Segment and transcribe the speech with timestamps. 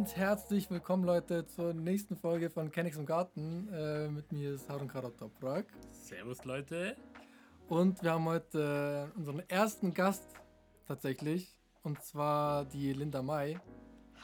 [0.00, 3.68] Und herzlich willkommen, Leute, zur nächsten Folge von Kenix im Garten.
[3.70, 5.66] Äh, mit mir ist Harun Karat Toprak.
[5.90, 6.96] Servus, Leute.
[7.68, 10.24] Und wir haben heute äh, unseren ersten Gast
[10.88, 11.54] tatsächlich.
[11.82, 13.60] Und zwar die Linda Mai.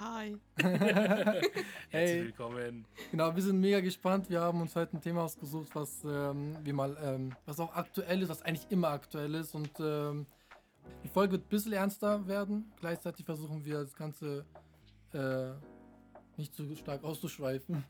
[0.00, 0.38] Hi.
[1.90, 2.24] Hey.
[2.24, 2.86] willkommen.
[3.10, 4.30] Genau, wir sind mega gespannt.
[4.30, 8.22] Wir haben uns heute ein Thema ausgesucht, was ähm, wir mal, ähm, was auch aktuell
[8.22, 9.54] ist, was eigentlich immer aktuell ist.
[9.54, 10.24] Und ähm,
[11.04, 12.72] die Folge wird ein bisschen ernster werden.
[12.80, 14.46] Gleichzeitig versuchen wir das Ganze
[15.16, 15.54] äh,
[16.36, 17.84] nicht zu stark auszuschweifen.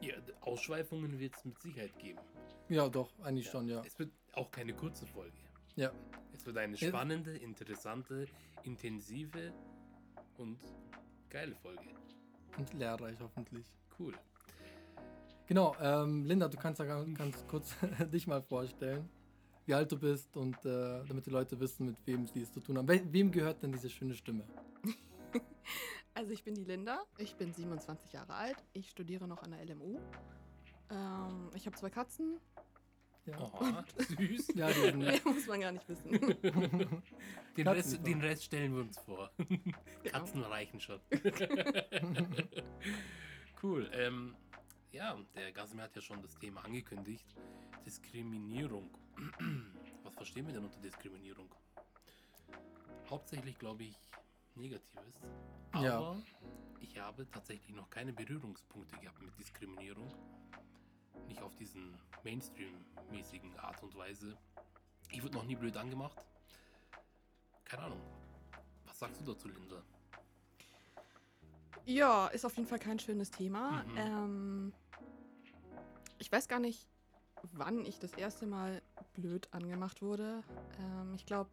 [0.00, 2.20] Ja, Ausschweifungen wird es mit Sicherheit geben.
[2.68, 3.82] Ja, doch, eigentlich schon, ja.
[3.84, 5.36] Es wird auch keine kurze Folge.
[5.76, 5.90] Ja,
[6.34, 6.88] Es wird eine Ja.
[6.88, 8.26] spannende, interessante,
[8.62, 9.52] intensive
[10.36, 10.58] und
[11.30, 11.82] geile Folge.
[12.56, 13.64] und lehrreich hoffentlich.
[13.98, 14.14] Cool.
[15.46, 17.74] Genau, ähm, Linda, du kannst ja ganz, ganz kurz
[18.12, 19.08] dich mal vorstellen,
[19.66, 22.60] wie alt du bist und äh, damit die Leute wissen, mit wem sie es zu
[22.60, 22.88] tun haben.
[22.88, 24.44] We wem gehört denn diese schöne Stimme?
[26.14, 29.64] Also ich bin die Linda, ich bin 27 Jahre alt, ich studiere noch an der
[29.64, 30.00] LMU.
[30.90, 32.40] Ähm, ich habe zwei Katzen,
[33.24, 33.64] Ja, Oh,
[34.16, 34.48] süß.
[34.56, 36.10] ja die sind, mehr muss man gar nicht wissen.
[37.56, 39.30] Den, Rest, den Rest stellen wir uns vor.
[40.04, 41.00] Katzen reichen schon.
[43.62, 43.88] cool.
[43.92, 44.34] Ähm,
[44.92, 47.26] ja, der Gasimir hat ja schon das Thema angekündigt.
[47.84, 48.90] Diskriminierung.
[50.04, 51.48] Was verstehen wir denn unter Diskriminierung?
[53.10, 53.96] Hauptsächlich, glaube ich,
[54.58, 55.20] Negatives.
[55.72, 56.16] Aber Ja.
[56.80, 60.12] ich habe tatsächlich noch keine Berührungspunkte gehabt mit Diskriminierung.
[61.26, 64.36] Nicht auf diesen Mainstream-mäßigen Art und Weise.
[65.10, 66.24] Ich wurde noch nie blöd angemacht.
[67.64, 68.00] Keine Ahnung.
[68.86, 69.82] Was sagst du dazu, Linda?
[71.84, 73.82] ja, ist auf jeden Fall kein schönes Thema.
[73.84, 73.96] Mhm.
[73.96, 74.72] Ähm,
[76.18, 76.86] ich weiß gar nicht,
[77.52, 78.82] wann ich das erste Mal
[79.14, 80.42] blöd angemacht wurde.
[80.78, 81.48] Ähm, ich glaube,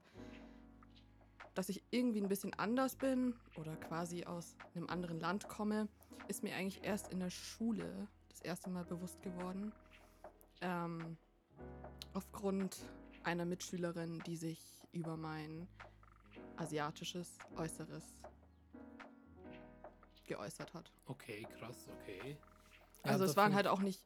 [1.56, 5.88] dass ich irgendwie ein bisschen anders bin oder quasi aus einem anderen Land komme,
[6.28, 9.72] ist mir eigentlich erst in der Schule das erste Mal bewusst geworden.
[10.62, 11.18] Ähm,
[12.14, 12.78] aufgrund
[13.24, 14.60] einer Mitschülerin, die sich
[14.92, 15.68] über mein
[16.58, 18.04] asiatisches Äußeres
[20.26, 20.92] geäußert hat.
[21.06, 22.38] Okay, krass, okay.
[23.04, 24.04] Ja, Also es das waren halt auch nicht,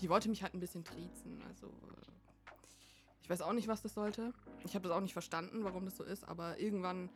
[0.00, 1.42] die wollte mich halt ein bisschen triezen.
[1.48, 2.12] Also äh,
[3.22, 4.32] ich weiß auch nicht, was das sollte.
[4.64, 7.08] Ich habe das auch nicht verstanden, warum das so ist, aber irgendwann,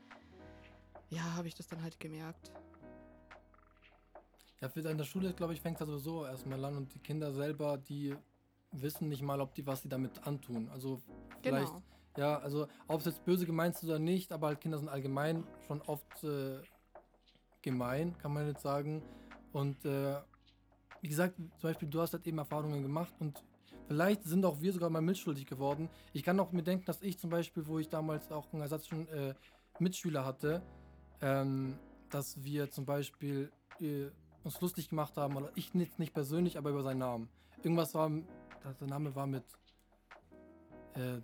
[1.10, 2.52] ja, habe ich das dann halt gemerkt.
[4.60, 6.98] Ja, für in der Schule, glaube ich, fängt es ja sowieso erstmal an und die
[6.98, 8.16] Kinder selber, die
[8.72, 10.68] wissen nicht mal, ob die was sie damit antun.
[10.70, 11.02] Also
[11.42, 11.82] vielleicht, Genau.
[12.16, 15.44] ja, also ob es jetzt böse gemeint ist oder nicht, aber halt Kinder sind allgemein
[15.66, 16.60] schon oft äh,
[17.62, 19.02] gemein, kann man jetzt sagen.
[19.52, 20.16] Und äh,
[21.00, 23.42] wie gesagt, zum Beispiel, du hast halt eben Erfahrungen gemacht und
[23.86, 25.88] vielleicht sind auch wir sogar mal mitschuldig geworden.
[26.12, 29.08] Ich kann auch mir denken, dass ich zum Beispiel, wo ich damals auch einen ersatzlichen
[29.08, 29.34] äh,
[29.78, 30.62] Mitschüler hatte,
[31.20, 31.78] ähm,
[32.10, 34.06] dass wir zum Beispiel äh,
[34.44, 37.28] uns lustig gemacht haben, oder ich nicht, nicht persönlich, aber über seinen Namen.
[37.62, 39.44] Irgendwas war, der Name war mit
[40.94, 41.20] äh,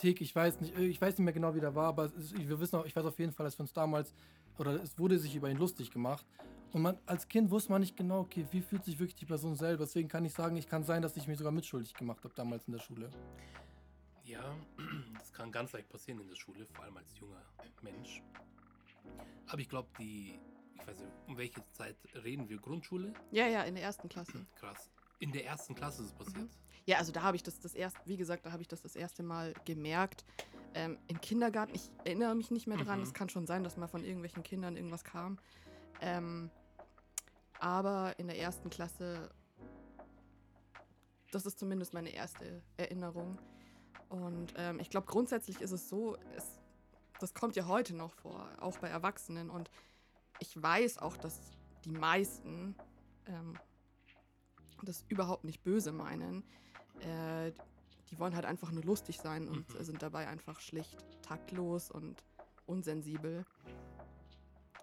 [0.00, 2.48] Tick, ich weiß nicht, ich weiß nicht mehr genau, wie der war, aber es ist,
[2.48, 4.14] wir wissen auch, ich weiß auf jeden Fall, dass wir uns damals,
[4.58, 6.26] oder es wurde sich über ihn lustig gemacht.
[6.72, 9.56] Und man, als Kind wusste man nicht genau, okay, wie fühlt sich wirklich die Person
[9.56, 9.84] selber.
[9.84, 12.66] Deswegen kann ich sagen, ich kann sein, dass ich mich sogar mitschuldig gemacht habe damals
[12.66, 13.10] in der Schule.
[14.24, 14.54] Ja,
[15.18, 17.42] das kann ganz leicht passieren in der Schule, vor allem als junger
[17.82, 18.22] Mensch.
[19.48, 20.38] Aber ich glaube, die,
[20.76, 22.58] ich weiß nicht, um welche Zeit reden wir?
[22.58, 23.12] Grundschule?
[23.32, 24.46] Ja, ja, in der ersten Klasse.
[24.54, 24.88] Krass.
[25.20, 26.50] In der ersten Klasse ist es passiert.
[26.86, 28.96] Ja, also da habe ich das das erste, wie gesagt, da habe ich das das
[28.96, 30.24] erste Mal gemerkt.
[30.74, 32.98] Ähm, Im Kindergarten, ich erinnere mich nicht mehr dran.
[32.98, 33.04] Mhm.
[33.04, 35.38] Es kann schon sein, dass mal von irgendwelchen Kindern irgendwas kam.
[36.00, 36.50] Ähm,
[37.58, 39.30] aber in der ersten Klasse,
[41.30, 43.38] das ist zumindest meine erste Erinnerung.
[44.08, 46.58] Und ähm, ich glaube, grundsätzlich ist es so, es,
[47.20, 49.50] das kommt ja heute noch vor, auch bei Erwachsenen.
[49.50, 49.70] Und
[50.38, 51.38] ich weiß auch, dass
[51.84, 52.74] die meisten
[53.26, 53.54] ähm,
[54.86, 56.42] das überhaupt nicht böse meinen.
[57.00, 57.52] Äh,
[58.10, 59.76] die wollen halt einfach nur lustig sein und Mhm.
[59.80, 62.22] äh, sind dabei einfach schlicht taktlos und
[62.66, 63.44] unsensibel.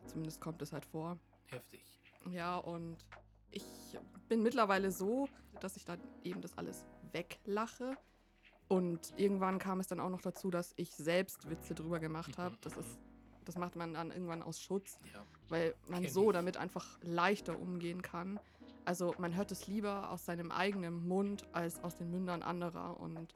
[0.06, 1.18] Zumindest kommt es halt vor.
[1.48, 1.82] Heftig.
[2.30, 2.98] Ja, und
[3.52, 3.66] ich
[4.30, 5.28] bin mittlerweile so,
[5.60, 7.98] dass ich dann eben das alles weglache.
[8.68, 12.58] Und irgendwann kam es dann auch noch dazu, dass ich selbst Witze drüber gemacht habe.
[12.62, 13.00] Das ist,
[13.46, 15.24] das macht man dann irgendwann aus Schutz, Ja.
[15.48, 16.34] weil man Kenn so ich.
[16.34, 18.40] damit einfach leichter umgehen kann.
[18.88, 22.98] Also man hört es lieber aus seinem eigenen Mund als aus den Mündern anderer.
[22.98, 23.34] Und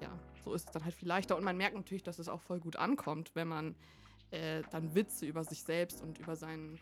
[0.00, 1.36] ja, so ist es dann halt viel leichter.
[1.36, 3.74] Und man merkt natürlich, dass es auch voll gut ankommt, wenn man
[4.30, 6.78] äh, dann Witze über sich selbst und über seinen,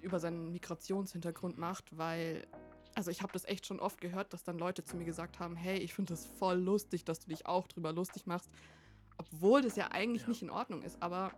[0.00, 2.46] über seinen Migrationshintergrund macht, weil,
[2.94, 5.56] also ich habe das echt schon oft gehört, dass dann Leute zu mir gesagt haben,
[5.56, 8.48] hey, ich finde das voll lustig, dass du dich auch drüber lustig machst,
[9.18, 10.28] obwohl das ja eigentlich Ja.
[10.30, 11.32] nicht in Ordnung ist, aber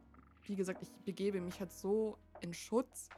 [0.44, 3.10] wie gesagt, ich begebe mich halt so in Schutz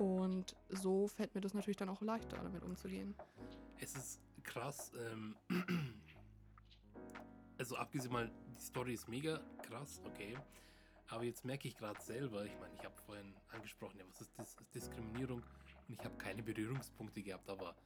[0.00, 3.14] und so fällt mir das natürlich dann auch leichter, damit umzugehen.
[3.78, 4.92] Es ist krass.
[4.98, 5.36] Ähm,
[7.58, 10.38] also abgesehen mal, die Story ist mega krass, okay.
[11.08, 14.38] Aber jetzt merke ich gerade selber, ich meine, ich habe vorhin angesprochen, ja, was ist
[14.38, 15.42] Dis Diskriminierung?
[15.86, 17.76] Und ich habe keine Berührungspunkte gehabt, aber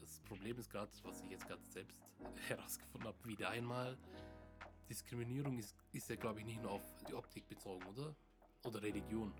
[0.00, 2.02] das Problem ist gerade, was ich jetzt gerade selbst
[2.48, 3.96] herausgefunden habe, wieder einmal,
[4.88, 8.16] Diskriminierung ist, ist ja, glaube ich, nicht nur auf die Optik bezogen, oder?
[8.64, 9.32] Oder Religion.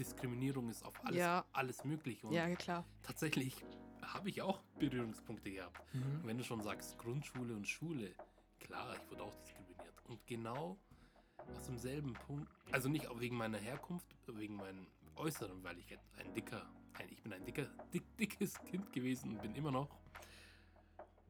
[0.00, 1.44] Diskriminierung ist auf alles, Ja.
[1.52, 2.24] alles möglich.
[2.24, 2.86] Und Ja, klar.
[3.02, 3.62] tatsächlich
[4.00, 5.78] habe ich auch Berührungspunkte gehabt.
[5.94, 6.02] Mhm.
[6.22, 8.14] Und wenn du schon sagst, Grundschule und Schule,
[8.58, 9.94] klar, ich wurde auch diskriminiert.
[10.08, 10.78] Und genau
[11.36, 14.86] aus demselben Punkt, also nicht auch wegen meiner Herkunft, wegen meinem
[15.16, 19.42] Äußeren, weil ich ein dicker, ein, ich bin ein dicker, dick, dickes Kind gewesen und
[19.42, 19.88] bin immer noch.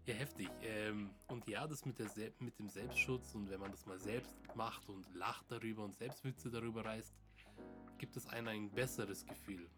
[0.07, 0.49] Ja, heftig.
[0.63, 2.09] Ähm, und ja, das mit, der
[2.39, 6.51] mit dem Selbstschutz und wenn man das mal selbst macht und lacht darüber und Selbstwitze
[6.51, 7.13] darüber reißt,
[8.01, 9.69] gibt es einem ein besseres Gefühl.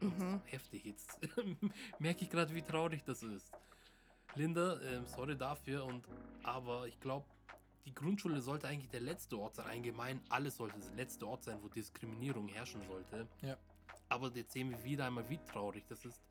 [0.00, 0.40] Mhm.
[0.46, 1.20] Heftig, jetzt
[1.98, 3.52] merke ich gerade, wie traurig das ist.
[4.34, 6.08] Linda, ähm, sorry dafür, und
[6.42, 7.26] aber ich glaube,
[7.84, 9.66] die Grundschule sollte eigentlich der letzte Ort sein.
[9.66, 13.28] Allgemein, alles sollte der letzte Ort sein, wo Diskriminierung herrschen sollte.
[13.42, 13.58] Ja.
[14.08, 16.22] Aber jetzt sehen wir wieder einmal, wie traurig das ist,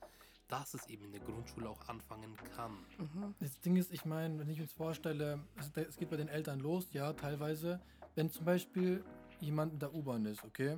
[0.47, 2.71] dass es eben in der Grundschule auch anfangen kann.
[2.97, 3.35] Mhm.
[3.39, 6.27] Das Ding ist, ich meine, wenn ich mir jetzt vorstelle, es, es geht bei den
[6.27, 7.79] Eltern los, ja, teilweise.
[8.15, 9.03] Wenn zum Beispiel
[9.39, 10.77] jemand in der U-Bahn ist, okay?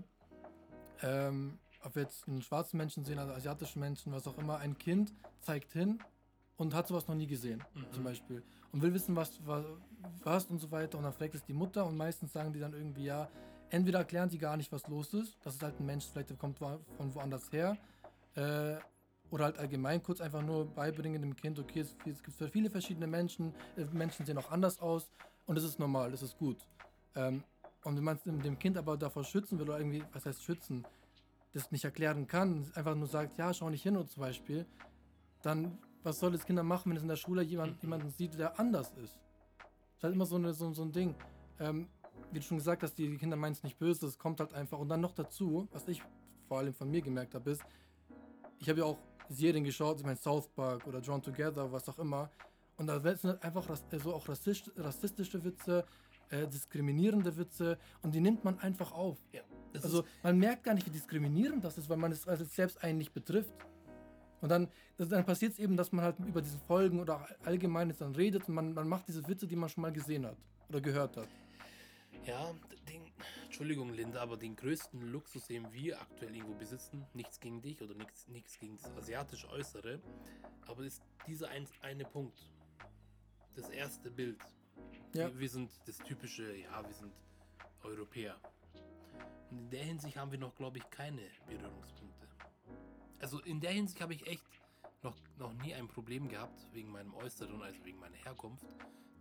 [1.01, 4.77] Ähm, ob wir jetzt einen schwarzen Menschen sehen, also asiatischen Menschen, was auch immer, ein
[4.77, 5.99] Kind zeigt hin
[6.57, 7.91] und hat sowas noch nie gesehen, Mhm.
[7.91, 8.43] zum Beispiel.
[8.71, 9.63] Und will wissen, was, was,
[10.23, 10.97] was und so weiter.
[10.97, 13.29] Und dann fragt es die Mutter und meistens sagen die dann irgendwie, ja,
[13.69, 16.57] entweder erklären sie gar nicht, was los ist, das ist halt ein Mensch, vielleicht kommt
[16.59, 16.79] von
[17.13, 17.77] woanders her,
[18.35, 18.75] äh,
[19.31, 23.07] oder halt allgemein kurz einfach nur beibringen dem Kind, okay, es, es gibt viele verschiedene
[23.07, 25.09] Menschen, äh, Menschen sehen auch anders aus
[25.45, 26.57] und das ist normal, das ist gut.
[27.15, 27.43] Ähm,
[27.85, 30.85] und wenn man es dem, Kind aber davor schützen will oder irgendwie, was heißt schützen,
[31.53, 34.65] das nicht erklären kann, einfach nur sagt, ja, schau nicht hin und zum Beispiel,
[35.41, 38.59] dann was soll das Kinder machen, wenn es in der Schule jemand, jemanden sieht, der
[38.59, 39.17] anders ist?
[39.17, 41.15] Das ist halt immer so, eine, so, so ein Ding.
[41.59, 41.87] Ähm,
[42.31, 44.77] wie du schon gesagt hast, die Kinder meinen es nicht böse, es kommt halt einfach.
[44.77, 46.03] Und dann noch dazu, was ich
[46.47, 47.63] vor allem von mir gemerkt habe, ist,
[48.59, 48.99] ich habe ja auch
[49.29, 52.29] Serien geschaut, ich meine South Park oder Drawn Together, was auch immer.
[52.77, 55.85] Und da sind halt einfach ras- also auch rassist, rassistische Witze,
[56.29, 59.17] äh, diskriminierende Witze und die nimmt man einfach auf.
[59.31, 59.41] Ja,
[59.81, 62.97] Also man merkt gar nicht, wie diskriminierend das ist, weil man es also selbst einen
[62.97, 63.53] nicht betrifft.
[64.41, 68.01] Und dann, dann passiert es eben, dass man halt über diese Folgen oder allgemein jetzt
[68.01, 70.37] dann redet und man, man macht diese Witze, die man schon mal gesehen hat
[70.69, 71.27] oder gehört hat.
[72.25, 72.53] Ja,
[72.87, 73.01] den,
[73.45, 77.93] Entschuldigung, Linda, aber den größten Luxus, den wir aktuell irgendwo besitzen, nichts gegen dich oder
[77.93, 79.99] nichts, nichts gegen das asiatische Äußere,
[80.67, 82.39] aber ist dieser ein, eine Punkt,
[83.55, 84.39] das erste Bild.
[85.15, 85.27] Ja.
[85.29, 87.13] Wir, wir sind das typische, ja, wir sind
[87.83, 88.35] Europäer.
[89.49, 92.27] Und in der Hinsicht haben wir noch, glaube ich, keine Berührungspunkte.
[93.19, 94.43] Also in der Hinsicht habe ich echt
[95.03, 98.65] noch, noch nie ein Problem gehabt, wegen meinem Äußeren, also wegen meiner Herkunft,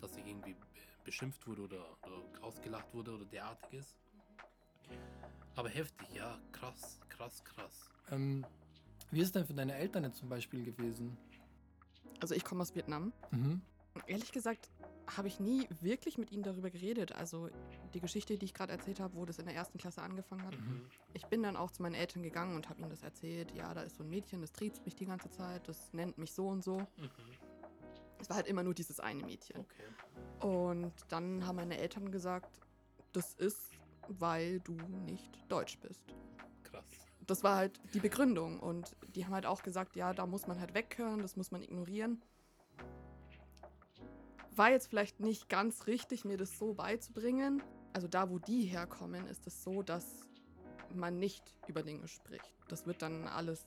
[0.00, 0.66] dass ich irgendwie be-
[1.04, 3.94] beschimpft wurde oder, oder ausgelacht wurde oder derartiges.
[5.54, 7.88] Aber heftig, ja, krass, krass, krass.
[8.10, 8.44] Ähm,
[9.10, 11.16] wie ist es denn für deine Eltern jetzt zum Beispiel gewesen?
[12.20, 13.12] Also ich komme aus Vietnam.
[13.30, 13.60] Mhm.
[14.06, 14.70] Ehrlich gesagt
[15.06, 17.12] habe ich nie wirklich mit ihnen darüber geredet.
[17.12, 17.48] Also
[17.92, 20.58] die Geschichte, die ich gerade erzählt habe, wo das in der ersten Klasse angefangen hat.
[20.58, 20.86] Mhm.
[21.12, 23.52] Ich bin dann auch zu meinen Eltern gegangen und habe ihnen das erzählt.
[23.52, 26.32] Ja, da ist so ein Mädchen, das triezt mich die ganze Zeit, das nennt mich
[26.32, 26.78] so und so.
[26.78, 27.10] Mhm.
[28.18, 29.60] Es war halt immer nur dieses eine Mädchen.
[29.60, 30.46] Okay.
[30.46, 32.60] Und dann haben meine Eltern gesagt,
[33.12, 33.72] das ist,
[34.08, 34.72] weil du
[35.06, 36.02] nicht deutsch bist.
[36.62, 36.84] Krass.
[37.26, 38.60] Das war halt die Begründung.
[38.60, 41.62] Und die haben halt auch gesagt, ja, da muss man halt weghören, das muss man
[41.62, 42.22] ignorieren.
[44.56, 47.62] War jetzt vielleicht nicht ganz richtig, mir das so beizubringen.
[47.92, 50.06] Also da, wo die herkommen, ist es so, dass
[50.94, 52.52] man nicht über Dinge spricht.
[52.68, 53.64] Das wird dann alles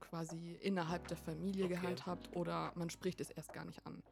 [0.00, 1.74] quasi innerhalb der Familie Okay.
[1.74, 4.02] gehandhabt oder man spricht es erst gar nicht an.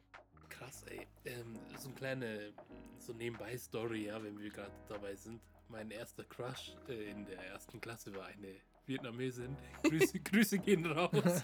[0.49, 1.07] Krass, ey.
[1.25, 2.53] Ähm, so eine kleine,
[2.97, 5.41] so nebenbei-Story, ja, wenn wir gerade dabei sind.
[5.69, 8.55] Mein erster Crush äh, in der ersten Klasse war eine
[8.85, 9.55] Vietnamesin.
[9.83, 11.43] Grüße, Grüße gehen raus.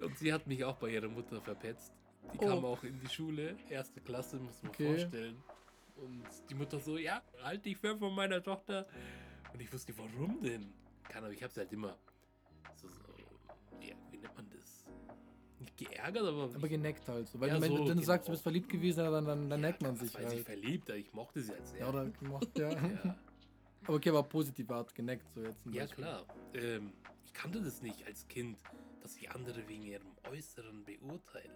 [0.00, 1.92] Und sie hat mich auch bei ihrer Mutter verpetzt.
[2.32, 2.46] Die Oh.
[2.46, 4.86] kam auch in die Schule, erste Klasse, muss man Okay.
[4.86, 5.42] vorstellen.
[5.96, 8.86] Und die Mutter so, ja, halt dich fern von meiner Tochter.
[9.52, 10.72] Und ich wusste warum denn?
[11.04, 11.98] Keine Ahnung, ich habe sie halt immer
[12.76, 13.02] so, so,
[13.82, 14.84] ja, wie nennt man das?
[15.58, 17.38] Nicht geärgert, aber, Aber ich- geneckt halt so.
[17.40, 18.30] Weil Ja, wenn, so, du sagst, du genau.
[18.32, 20.40] bist verliebt gewesen, dann, dann, dann Ja, neckt man sich weil halt.
[20.46, 21.80] verliebt, ich mochte sie als sehr.
[21.80, 22.70] Ja, oder gemacht, ja.
[23.04, 23.16] ja.
[23.84, 25.66] Aber okay, aber positive Art geneckt so jetzt.
[25.66, 26.04] ja Beispiel.
[26.04, 26.24] klar.
[26.54, 26.92] Ähm,
[27.26, 28.56] ich kannte das nicht als Kind,
[29.02, 31.50] dass ich andere wegen ihrem Äußeren beurteile.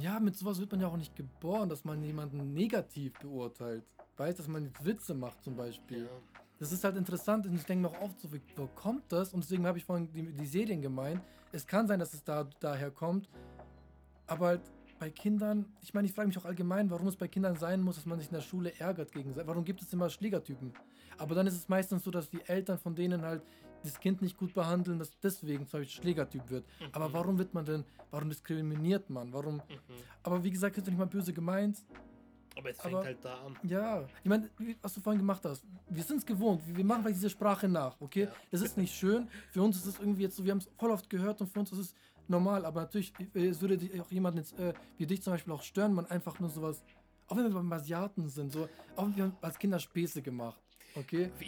[0.00, 3.84] Ja, mit sowas wird man ja auch nicht geboren, dass man jemanden negativ beurteilt.
[4.16, 6.04] Weißt dass man jetzt Witze macht zum Beispiel.
[6.04, 6.10] Ja.
[6.58, 9.32] Das ist halt interessant und ich denke mir auch oft so, wo kommt das?
[9.32, 11.22] Und deswegen habe ich vorhin die, die Serien gemeint.
[11.52, 13.28] Es kann sein, dass es da daher kommt,
[14.26, 14.60] aber halt
[14.98, 17.96] bei Kindern, ich meine, ich frage mich auch allgemein, warum es bei Kindern sein muss,
[17.96, 20.74] dass man sich in der Schule ärgert gegen Warum gibt es immer Schlägertypen?
[21.16, 23.42] Aber dann ist es meistens so, dass die Eltern von denen halt
[23.82, 26.64] das Kind nicht gut behandeln, dass deswegen zum Beispiel Schlägertyp wird.
[26.80, 26.86] Mhm.
[26.92, 29.32] Aber warum wird man denn, warum diskriminiert man?
[29.32, 29.56] Warum?
[29.56, 29.62] Mhm.
[30.22, 31.78] Aber wie gesagt, ist nicht mal böse gemeint.
[32.58, 33.56] Aber es fängt Aber- halt da an.
[33.62, 36.84] Ja, ich meine, wie- was du vorhin gemacht hast, wir sind es gewohnt, wir wir
[36.84, 38.24] machen vielleicht diese Sprache nach, okay?
[38.24, 38.32] Ja.
[38.50, 40.90] Das ist nicht schön, für uns ist es irgendwie jetzt so, wir haben es voll
[40.90, 41.94] oft gehört und für uns ist es
[42.26, 45.62] normal, aber natürlich, äh, es würde auch jemand jetzt, äh, wie dich zum Beispiel auch
[45.62, 46.82] stören, man einfach nur sowas,
[47.28, 50.60] auch wenn wir beim Asiaten sind, so, auch wir haben als Kinder Späße gemacht,
[50.96, 51.30] okay?
[51.38, 51.46] Das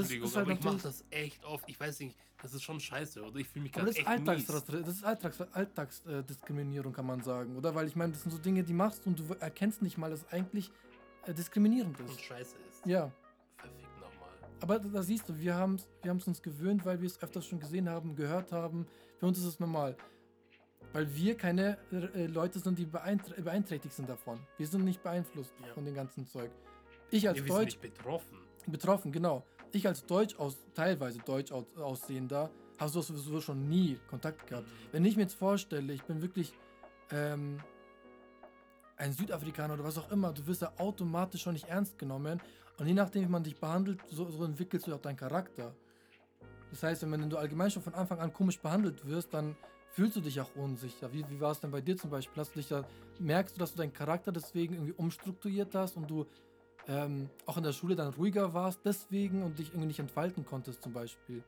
[0.00, 1.68] Entschuldigung, halt aber ich mache das echt oft.
[1.68, 3.36] Ich weiß nicht, das ist schon scheiße, oder?
[3.36, 4.64] Ich fühle mich gerade das ist, echt Alltags, mies.
[4.64, 7.74] das ist Alltags, Alltagsdiskriminierung, äh, Diskriminierung, kann man sagen, oder?
[7.74, 10.20] Weil ich meine, das sind so Dinge, die machst und du erkennst nicht mal, dass
[10.22, 10.70] es eigentlich
[11.26, 12.20] äh, diskriminierend Und ist.
[12.20, 12.86] scheiße ist.
[12.86, 13.10] Ja.
[13.56, 14.28] Verfickt nochmal.
[14.60, 17.22] Aber da, da siehst du, wir haben es wir haben's uns gewöhnt, weil wir es
[17.22, 18.86] öfters schon gesehen haben, gehört haben.
[19.18, 19.96] Für uns ist es normal.
[20.92, 24.38] Weil wir keine äh, Leute sind, die beeintr- beeinträchtigt sind davon.
[24.58, 25.72] Wir sind nicht beeinflusst Ja.
[25.74, 26.50] von dem ganzen Zeug.
[27.10, 28.38] Ich als Wir sind Deutsch, nicht betroffen.
[28.66, 29.44] betroffen, genau.
[29.74, 34.68] Ich als Deutsch aus, teilweise Deutsch aus, aussehender, habe so sowieso schon nie Kontakt gehabt.
[34.92, 36.52] Wenn ich mir jetzt vorstelle, ich bin wirklich
[37.10, 37.58] ähm,
[38.96, 42.40] ein Südafrikaner oder was auch immer, du wirst ja automatisch schon nicht ernst genommen.
[42.78, 45.74] Und je nachdem, wie man dich behandelt, so, so entwickelst du auch deinen Charakter.
[46.70, 49.56] Das heißt, wenn du allgemein schon von Anfang an komisch behandelt wirst, dann
[49.90, 51.12] fühlst du dich auch unsicher.
[51.12, 52.40] Wie, wie war es denn bei dir zum Beispiel?
[52.40, 52.84] Hast du dich da,
[53.18, 56.26] merkst du, dass du deinen Charakter deswegen irgendwie umstrukturiert hast und du
[56.88, 60.82] ähm, auch in der Schule dann ruhiger warst deswegen und dich irgendwie nicht entfalten konntest
[60.82, 61.42] zum Beispiel?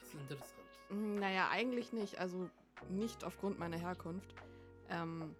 [0.00, 0.62] Das ist interessant.
[0.90, 2.18] Mm, Naja, eigentlich nicht.
[2.18, 2.48] Also
[2.88, 4.34] nicht aufgrund meiner Herkunft.
[4.90, 5.34] Ähm,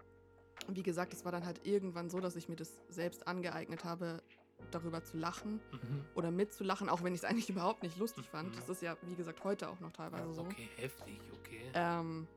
[0.68, 4.22] wie gesagt, es war dann halt irgendwann so, dass ich mir das selbst angeeignet habe,
[4.70, 6.04] darüber zu lachen Mhm.
[6.14, 8.50] oder mitzulachen, auch wenn ich es eigentlich überhaupt nicht lustig fand.
[8.50, 8.56] Mhm.
[8.56, 10.42] Das ist ja, wie gesagt, heute auch noch teilweise so.
[10.42, 11.62] Okay, heftig, okay.
[11.74, 12.28] Ähm,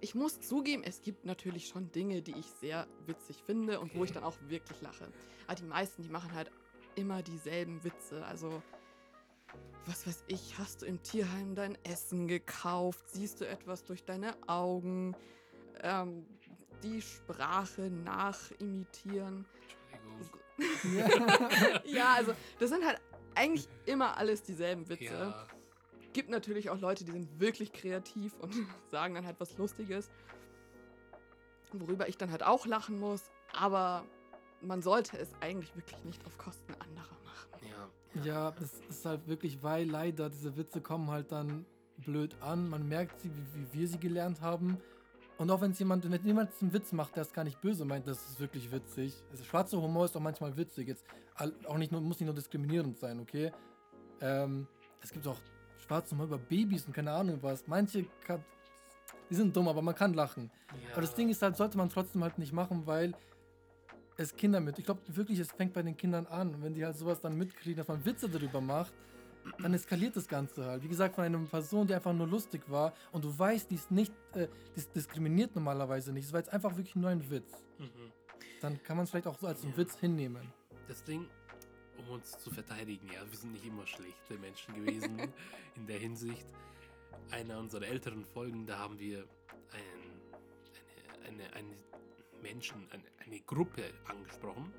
[0.00, 4.04] ich muss zugeben, es gibt natürlich schon Dinge, die ich sehr witzig finde und wo
[4.04, 4.20] ich Okay.
[4.20, 5.08] dann auch wirklich lache.
[5.46, 6.50] Aber die meisten, die machen halt
[6.94, 8.24] immer dieselben Witze.
[8.26, 8.62] Also,
[9.86, 13.04] was weiß ich, hast du im Tierheim dein Essen gekauft?
[13.10, 15.14] Siehst du etwas durch deine Augen?
[15.82, 16.24] Ähm,
[16.82, 19.44] die Sprache nachimitieren.
[19.98, 20.40] Entschuldigung.
[20.96, 21.82] ja.
[21.84, 23.00] Ja, also, das sind halt
[23.34, 25.04] eigentlich immer alles dieselben Witze.
[25.04, 25.46] Ja,
[26.14, 28.54] gibt natürlich auch Leute, die sind wirklich kreativ und
[28.90, 30.10] sagen dann halt was Lustiges,
[31.72, 33.30] worüber ich dann halt auch lachen muss.
[33.52, 34.04] Aber
[34.62, 37.66] man sollte es eigentlich wirklich nicht auf Kosten anderer machen.
[37.68, 37.90] ja.
[38.22, 41.66] Ja, es ist halt wirklich, weil leider diese Witze kommen halt dann
[41.96, 42.68] blöd an.
[42.68, 44.78] Man merkt sie, wie, wie wir sie gelernt haben.
[45.36, 47.84] Und auch wenn es jemand, wenn jemand einen Witz macht, der es gar nicht böse
[47.84, 49.24] meint, das ist wirklich witzig.
[49.32, 50.86] Also schwarzer Humor ist auch manchmal witzig.
[50.86, 51.04] Jetzt
[51.66, 53.52] auch nicht nur, muss nicht nur diskriminierend sein, okay?
[54.20, 54.68] Ähm,
[55.00, 55.40] es gibt auch
[55.84, 57.66] schwarzen Humor über Babys und keine Ahnung was.
[57.66, 58.42] Manche, kann,
[59.30, 60.50] die sind dumm, aber man kann lachen.
[60.72, 60.92] ja.
[60.92, 63.14] Aber das Ding ist halt, sollte man trotzdem halt nicht machen, weil
[64.16, 64.78] es Kinder mit.
[64.78, 66.54] Ich glaube wirklich, es fängt bei den Kindern an.
[66.54, 68.92] Und wenn die halt sowas dann mitkriegen, dass man Witze darüber macht,
[69.58, 70.82] dann eskaliert das Ganze halt.
[70.82, 73.90] Wie gesagt, von einer Person, die einfach nur lustig war und du weißt, die ist
[73.90, 76.24] nicht, äh, die ist diskriminiert normalerweise nicht.
[76.26, 77.52] Es war jetzt einfach wirklich nur ein Witz.
[77.78, 77.88] Mhm.
[78.62, 79.78] Dann kann man es vielleicht auch so als einen Ja.
[79.78, 80.50] Witz hinnehmen.
[80.88, 81.26] Das Ding,
[81.98, 85.32] um uns zu verteidigen, ja, wir sind nicht immer schlechte Menschen gewesen
[85.76, 86.46] in der Hinsicht.
[87.30, 89.26] Einer unserer älteren Folgen, da haben wir
[89.72, 91.76] ein, eine, eine, eine
[92.42, 94.72] Menschen, eine, eine Gruppe angesprochen.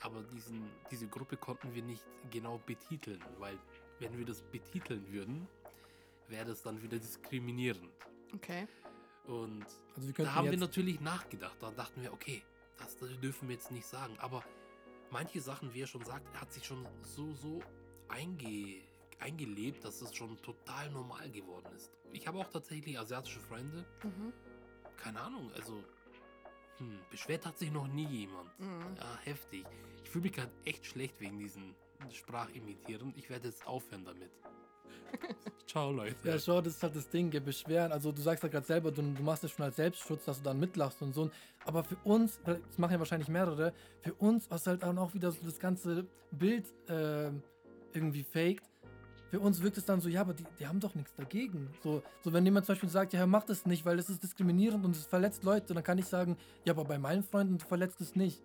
[0.00, 3.58] Aber diesen, diese Gruppe konnten wir nicht genau betiteln, weil
[3.98, 5.48] wenn wir das betiteln würden,
[6.28, 7.90] wäre das dann wieder diskriminierend.
[8.34, 8.66] Okay.
[9.26, 11.56] Und Also wir da haben wir natürlich nachgedacht.
[11.60, 12.42] Da dachten wir, okay,
[12.78, 14.16] das, das dürfen wir jetzt nicht sagen.
[14.18, 14.44] Aber
[15.16, 17.62] manche Sachen, wie er schon sagt, er hat sich schon so, so
[18.08, 18.82] einge,
[19.18, 21.90] eingelebt, dass es schon total normal geworden ist.
[22.12, 23.86] Ich habe auch tatsächlich asiatische Freunde.
[24.04, 24.34] Mhm.
[24.98, 25.82] Keine Ahnung, also
[26.76, 28.50] hm, beschwert hat sich noch nie jemand.
[28.60, 28.94] Mhm.
[28.98, 29.64] Ja, heftig.
[30.04, 31.74] Ich fühle mich gerade echt schlecht wegen diesen
[32.10, 33.14] Sprachimitieren.
[33.16, 34.30] Ich werde jetzt aufhören damit.
[35.66, 36.16] Ciao, Leute.
[36.24, 37.92] Ja, schau, das ist halt das Ding, beschweren.
[37.92, 40.44] Also du sagst ja gerade selber, du, du machst es schon als Selbstschutz, dass du
[40.44, 41.30] dann mitlachst und so.
[41.64, 45.30] Aber für uns, das machen ja wahrscheinlich mehrere, für uns, was halt dann auch wieder
[45.32, 47.30] so das ganze Bild äh,
[47.92, 48.62] irgendwie faked,
[49.30, 51.68] für uns wirkt es dann so, ja, aber die, die haben doch nichts dagegen.
[51.82, 54.84] So, so wenn jemand zum Beispiel sagt, ja, mach das nicht, weil das ist diskriminierend
[54.84, 58.14] und es verletzt Leute, dann kann ich sagen, ja, aber bei meinen Freunden verletzt es
[58.14, 58.40] nicht.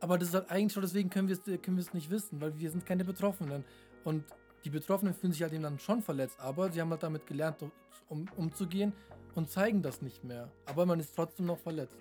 [0.00, 2.70] Aber das ist halt eigentlich schon, deswegen können wir es können nicht wissen, weil wir
[2.70, 3.64] sind keine Betroffenen.
[4.04, 4.24] Und
[4.64, 7.62] die Betroffenen fühlen sich halt eben dann schon verletzt, aber sie haben halt damit gelernt,
[8.08, 8.92] um, umzugehen
[9.34, 10.50] und zeigen das nicht mehr.
[10.66, 11.96] Aber man ist trotzdem noch verletzt.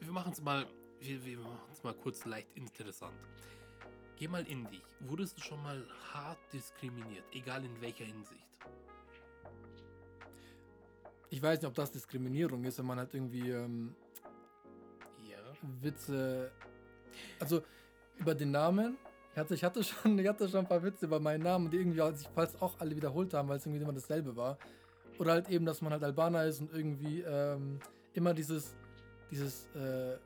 [0.00, 0.66] Wir machen es mal,
[1.00, 1.38] wir, wir
[1.82, 3.14] mal kurz leicht interessant.
[4.16, 4.82] Geh mal in dich.
[5.00, 8.46] Wurdest du schon mal hart diskriminiert, egal in welcher Hinsicht?
[11.28, 13.94] Ich weiß nicht, ob das Diskriminierung ist, wenn man halt irgendwie ähm,
[15.28, 15.38] Ja.
[15.82, 16.50] Witze.
[17.38, 17.62] Also
[18.16, 18.96] über den Namen.
[19.36, 21.76] Ich hatte, ich, hatte schon, ich hatte schon ein paar Witze über meinen Namen, die
[21.76, 24.56] irgendwie sich fast auch alle wiederholt haben, weil es irgendwie immer dasselbe war.
[25.18, 27.78] Oder halt eben, dass man halt Albaner ist und irgendwie ähm,
[28.14, 28.74] immer dieses,
[29.30, 30.16] dieses, äh,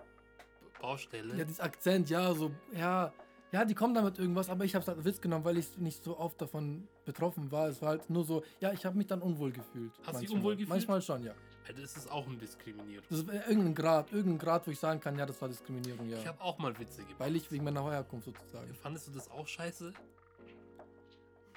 [0.81, 1.37] Baustelle.
[1.37, 3.13] ja, dieses Akzent, ja, so, ja,
[3.51, 6.05] ja, die kommen damit irgendwas, aber ich habe es halt Witz genommen, weil ich nicht
[6.05, 7.67] so oft davon betroffen war.
[7.67, 9.91] Es war halt nur so, ja, ich habe mich dann unwohl gefühlt.
[10.07, 10.69] Hast du dich unwohl gefühlt?
[10.69, 11.35] Manchmal schon, ja.
[11.71, 13.05] Also das ist auch eine Diskriminierung.
[13.09, 16.19] Das ist irgendein Grad, irgendein Grad, wo ich sagen kann, ja, das war Diskriminierung, ja.
[16.19, 17.21] Ich habe auch mal Witze gemacht.
[17.21, 18.75] Weil ich wegen meiner Herkunft sozusagen.
[18.75, 19.93] Fandest du das auch scheiße?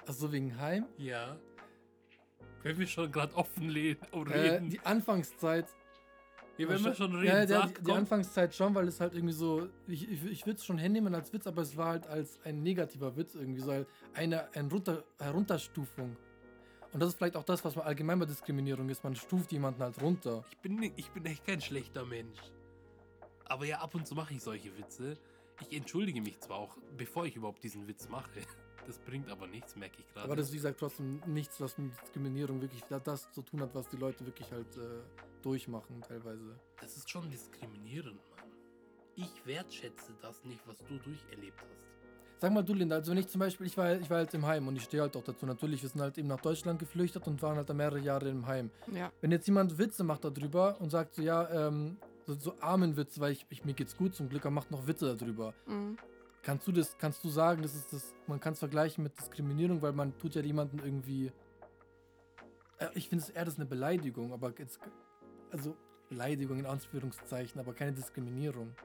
[0.05, 0.85] Also wegen Heim.
[0.97, 1.35] Ja.
[2.61, 3.75] Wenn wir schon gerade offen
[4.11, 4.69] oh, Äh, reden.
[4.69, 5.65] die Anfangszeit.
[6.59, 7.91] ja, wenn wir schon reden, Ja, der, sag, die, die.
[7.91, 9.67] Anfangszeit schon, weil es halt irgendwie so.
[9.87, 12.61] Ich, ich, ich würde es schon hinnehmen als Witz, aber es war halt als ein
[12.61, 13.61] negativer Witz irgendwie.
[13.61, 13.71] So
[14.13, 16.15] eine, eine runter, Herunterstufung.
[16.93, 19.03] Und das ist vielleicht auch das, was man allgemein bei Diskriminierung ist.
[19.03, 20.43] Man stuft jemanden halt runter.
[20.51, 22.37] Ich bin, ich bin echt kein schlechter Mensch.
[23.45, 25.17] Aber ja, ab und zu mache ich solche Witze.
[25.61, 28.29] Ich entschuldige mich zwar auch, bevor ich überhaupt diesen Witz mache.
[28.85, 30.25] Das bringt aber nichts, merke ich gerade.
[30.25, 33.61] Aber das ist, wie gesagt, trotzdem nichts, was mit Diskriminierung wirklich da- das zu tun
[33.61, 34.99] hat, was die Leute wirklich halt äh,
[35.41, 36.59] durchmachen teilweise.
[36.81, 38.49] Das ist schon diskriminierend, Mann.
[39.15, 41.92] Ich wertschätze das nicht, was du durcherlebt hast.
[42.39, 44.45] Sag mal du, Linda, also wenn ich zum Beispiel, ich war, ich war halt im
[44.45, 45.45] Heim und ich stehe halt auch dazu.
[45.45, 48.45] Natürlich, wir sind halt eben nach Deutschland geflüchtet und waren halt da mehrere Jahre im
[48.45, 48.69] Heim.
[48.91, 49.11] Ja.
[49.21, 53.19] Wenn jetzt jemand Witze macht darüber und sagt so, ja, ähm, so, so armen Witze,
[53.21, 55.53] weil ich, ich, mir geht's gut zum Glück, er macht noch Witze darüber.
[55.67, 55.97] Mhm.
[56.41, 59.81] Kannst du das, kannst du sagen, das ist das, man kann es vergleichen mit Diskriminierung,
[59.81, 61.31] weil man tut ja jemanden irgendwie.
[62.79, 64.79] Äh, ich finde es eher das ist eine Beleidigung, aber jetzt,
[65.51, 65.77] also
[66.09, 68.75] Beleidigung in Anführungszeichen, aber keine Diskriminierung.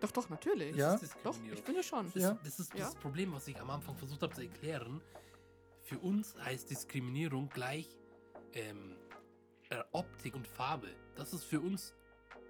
[0.00, 0.76] Doch, doch, natürlich.
[0.76, 0.92] Ja?
[0.92, 2.06] Das ist Doch, ich finde schon.
[2.12, 2.38] Das, Ja.
[2.44, 2.80] das ist Ja.
[2.80, 5.00] das Problem, was ich am Anfang versucht habe zu erklären.
[5.82, 7.96] Für uns heißt Diskriminierung gleich
[8.52, 8.96] ähm,
[9.70, 10.88] äh, Optik und Farbe.
[11.14, 11.94] Das ist für uns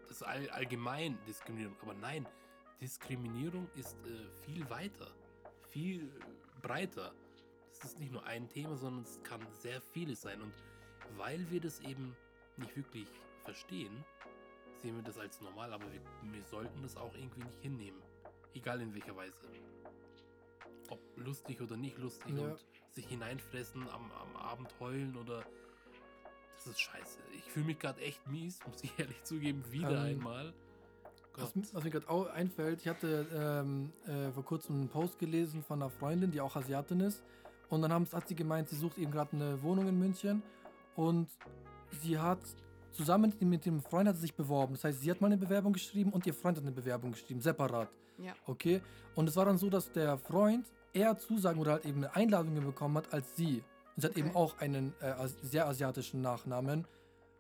[0.09, 1.77] das all, allgemein Diskriminierung.
[1.83, 2.27] Aber nein,
[2.81, 5.11] Diskriminierung ist äh, viel weiter,
[5.71, 6.11] viel
[6.63, 7.15] breiter.
[7.71, 10.41] Das ist nicht nur ein Thema, sondern es kann sehr vieles sein.
[10.41, 10.53] Und
[11.17, 12.17] weil wir das eben
[12.57, 13.09] nicht wirklich
[13.45, 14.05] verstehen,
[14.87, 16.01] sehen wir das als normal, aber wir,
[16.33, 18.01] wir sollten das auch irgendwie nicht hinnehmen.
[18.55, 19.35] Egal in welcher Weise.
[20.91, 22.45] Ob lustig oder nicht lustig Ja.
[22.45, 25.43] und sich hineinfressen, am, am Abend heulen oder.
[26.55, 27.19] Das ist scheiße.
[27.37, 30.55] Ich fühle mich gerade echt mies, muss ich ehrlich zugeben, wieder Ähm, einmal.
[31.35, 35.65] Was, was mir gerade auch einfällt, ich hatte ähm, äh, vor kurzem einen Post gelesen
[35.65, 37.25] von einer Freundin, die auch Asiatin ist.
[37.69, 40.45] Und dann haben, hat sie gemeint, sie sucht eben gerade eine Wohnung in München.
[40.95, 41.29] Und
[41.91, 42.39] sie hat
[42.97, 44.75] zusammen mit dem Freund hat sie sich beworben.
[44.75, 47.41] Das heißt, sie hat mal eine Bewerbung geschrieben und ihr Freund hat eine Bewerbung geschrieben,
[47.41, 47.89] separat.
[48.19, 48.33] Ja.
[48.47, 48.81] Okay?
[49.15, 52.97] Und es war dann so, dass der Freund eher Zusagen oder halt eben Einladungen bekommen
[52.97, 53.63] hat als sie.
[53.95, 54.39] Und sie hat eben Okay.
[54.39, 56.87] auch einen äh, sehr asiatischen Nachnamen.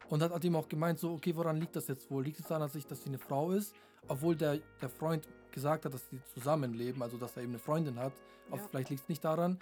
[0.08, 2.22] Und hat, hat ihm auch gemeint, so, okay, woran liegt das jetzt wohl?
[2.24, 3.74] Liegt es daran, dass, ich, dass sie eine Frau ist?
[4.08, 7.98] Obwohl der, der Freund gesagt hat, dass sie zusammenleben, also dass er eben eine Freundin
[7.98, 8.12] hat.
[8.52, 8.58] Ja.
[8.70, 9.58] vielleicht liegt es nicht daran.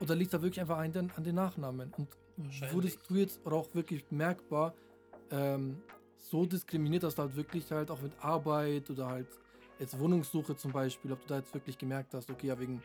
[0.00, 1.92] Oder liegt es da wirklich einfach an den, an den Nachnamen?
[1.96, 2.08] Und
[2.72, 4.74] wurdest du jetzt oder auch wirklich merkbar
[5.30, 5.82] ähm,
[6.16, 9.28] so diskriminiert, dass du halt wirklich halt auch mit Arbeit oder halt
[9.78, 12.82] jetzt Wohnungssuche zum Beispiel, ob du da jetzt wirklich gemerkt hast, okay, ja, wegen,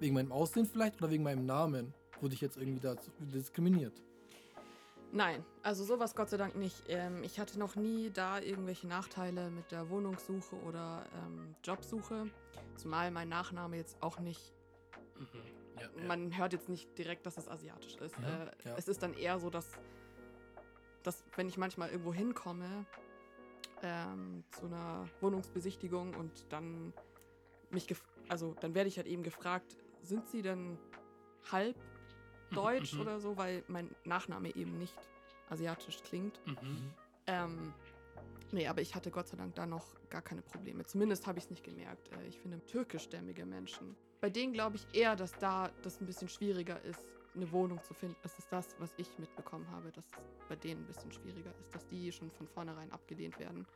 [0.00, 4.02] wegen meinem Aussehen vielleicht oder wegen meinem Namen wurde ich jetzt irgendwie da diskriminiert.
[5.10, 6.84] Nein, also sowas Gott sei Dank nicht.
[6.88, 12.26] Ähm, ich hatte noch nie da irgendwelche Nachteile mit der Wohnungssuche oder ähm, Jobsuche.
[12.76, 14.52] Zumal mein Nachname jetzt auch nicht,
[15.18, 15.26] Mhm.
[15.80, 16.06] Ja, ja.
[16.06, 18.18] man hört jetzt nicht direkt, dass es asiatisch ist.
[18.18, 18.76] Mhm, Äh, ja.
[18.76, 19.70] Es ist dann eher so, dass,
[21.08, 22.84] dass wenn ich manchmal irgendwo hinkomme,
[23.82, 26.92] ähm, zu einer Wohnungsbesichtigung und dann
[27.70, 30.76] mich, gef also dann werde ich halt eben gefragt, sind Sie denn
[31.50, 31.76] halb
[32.50, 33.00] deutsch Mhm.
[33.00, 34.98] oder so, weil mein Nachname eben nicht
[35.48, 36.42] asiatisch klingt.
[36.46, 36.90] Mhm.
[37.26, 37.72] Ähm,
[38.52, 40.84] nee, aber ich hatte Gott sei Dank da noch gar keine Probleme.
[40.84, 42.10] Zumindest habe ich es nicht gemerkt.
[42.12, 43.96] Äh, ich finde türkischstämmige Menschen.
[44.20, 47.06] Bei denen glaube ich eher, dass da das ein bisschen schwieriger ist,
[47.38, 48.16] eine Wohnung zu finden.
[48.22, 51.74] Das ist das, was ich mitbekommen habe, dass es bei denen ein bisschen schwieriger ist,
[51.74, 53.66] dass die schon von vornherein abgelehnt werden.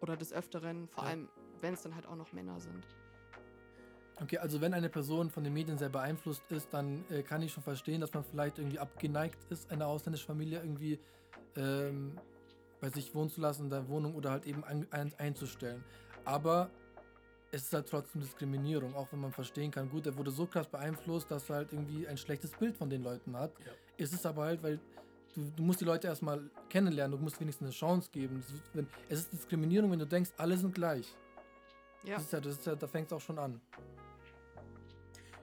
[0.00, 1.10] Oder des Öfteren, vor Ja.
[1.10, 1.28] allem,
[1.60, 2.86] wenn es dann halt auch noch Männer sind.
[4.20, 7.52] Okay, also wenn eine Person von den Medien sehr beeinflusst ist, dann äh, kann ich
[7.52, 10.98] schon verstehen, dass man vielleicht irgendwie abgeneigt ist, eine ausländische Familie irgendwie
[11.56, 12.20] ähm,
[12.80, 15.84] bei sich wohnen zu lassen in der Wohnung oder halt eben ein, ein, einzustellen.
[16.24, 16.70] Aber
[17.50, 20.66] es ist halt trotzdem Diskriminierung, auch wenn man verstehen kann, gut, er wurde so krass
[20.66, 23.52] beeinflusst, dass er halt irgendwie ein schlechtes Bild von den Leuten hat.
[23.60, 23.72] Ja.
[23.96, 24.78] Es ist aber halt, weil
[25.34, 28.38] du, du musst die Leute erstmal kennenlernen, du musst wenigstens eine Chance geben.
[28.40, 31.14] Es ist, wenn, es ist Diskriminierung, wenn du denkst, alle sind gleich.
[32.04, 33.60] Ja, Das ist ja, das ist ja, da fängt es auch schon an.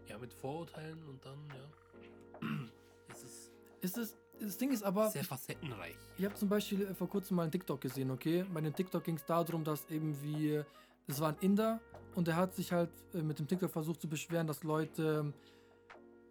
[0.08, 2.48] Ja, mit Vorurteilen und dann, ja.
[3.12, 5.96] es ist Ist es, das Ding ist aber, sehr facettenreich.
[6.18, 8.46] ich habe zum Beispiel äh, vor kurzem mal einen TikTok gesehen, okay?
[8.54, 10.62] Bei dem TikTok ging es darum, dass eben wie,
[11.08, 11.80] das war ein Inder
[12.16, 15.34] und der hat sich halt äh, mit dem TikTok versucht zu beschweren, dass Leute ähm,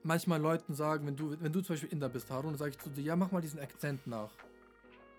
[0.03, 2.79] manchmal Leuten sagen, wenn du, wenn du zum Beispiel Inder bist, Harun, dann sage ich
[2.79, 4.31] zu dir, ja, mach mal diesen Akzent nach.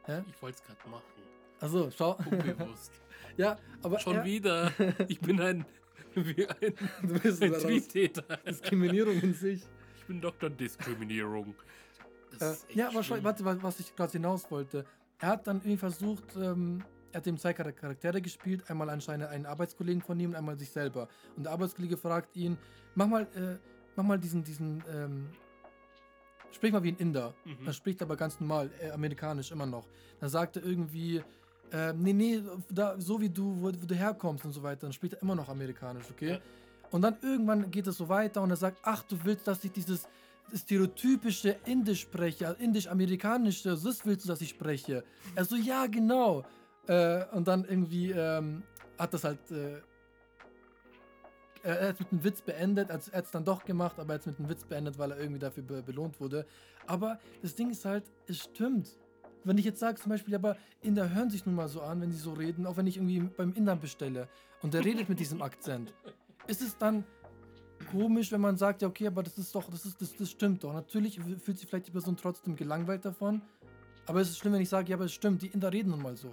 [0.05, 0.23] Hä?
[0.29, 1.03] Ich wollte es gerade machen.
[1.59, 2.17] Also, schau.
[2.29, 2.91] Unbewusst.
[3.37, 4.71] ja, aber Schon er, wieder.
[5.07, 5.65] Ich bin ein,
[6.15, 8.37] wie ein, du bist ein Tweettäter.
[8.47, 9.63] Diskriminierung in sich.
[9.97, 10.49] Ich bin Dr.
[10.49, 11.49] Diskriminierung.
[12.33, 14.85] Äh, Das ist echt ja, aber schau, warte, wa- was ich gerade hinaus wollte.
[15.19, 16.83] Er hat dann irgendwie versucht, ähm,
[17.15, 20.58] er hat eben zwei Char- Charaktere gespielt, einmal anscheinend einen Arbeitskollegen von ihm und einmal
[20.58, 21.08] sich selber.
[21.38, 22.58] Und der Arbeitskollege fragt ihn,
[22.93, 23.56] mach mal, äh,
[23.95, 25.30] mach mal diesen, diesen, ähm,
[26.51, 27.34] sprich mal wie ein Inder.
[27.45, 27.65] Mhm.
[27.65, 29.88] Er spricht aber ganz normal, äh, amerikanisch immer noch.
[30.19, 31.23] Dann sagt er irgendwie,
[31.71, 34.82] äh, nee, nee, da, so wie du, wo, wo du herkommst und so weiter.
[34.82, 36.32] Dann spricht er immer noch amerikanisch, okay?
[36.32, 36.39] Ja.
[36.91, 39.71] Und dann irgendwann geht es so weiter und er sagt, ach, du willst, dass ich
[39.71, 40.06] dieses
[40.54, 45.04] stereotypische Indisch spreche, also indisch-amerikanische, das willst du, dass ich spreche.
[45.36, 46.43] Er so, ja, genau.
[46.88, 48.63] Äh, und dann irgendwie ähm,
[48.98, 49.82] hat das halt, äh,
[51.63, 54.21] er hat mit einem Witz beendet, er hat es dann doch gemacht, aber er hat
[54.21, 56.45] es mit einem Witz beendet, weil er irgendwie dafür be belohnt wurde.
[56.86, 58.98] Aber das Ding ist halt, es stimmt.
[59.43, 62.12] Wenn ich jetzt sage zum Beispiel, aber Inder hören sich nun mal so an, wenn
[62.12, 64.28] sie so reden, auch wenn ich irgendwie beim Inder bestelle
[64.62, 65.93] und der redet mit diesem Akzent,
[66.48, 67.04] ist es dann
[67.91, 70.63] komisch, wenn man sagt, ja okay, aber das ist doch, das ist, das, das stimmt
[70.63, 70.74] doch.
[70.74, 73.41] Natürlich fühlt sich vielleicht die Person trotzdem gelangweilt davon,
[74.08, 76.02] aber es ist schlimm, wenn ich sage, ja, aber es stimmt, die Inder reden nun
[76.02, 76.32] mal so.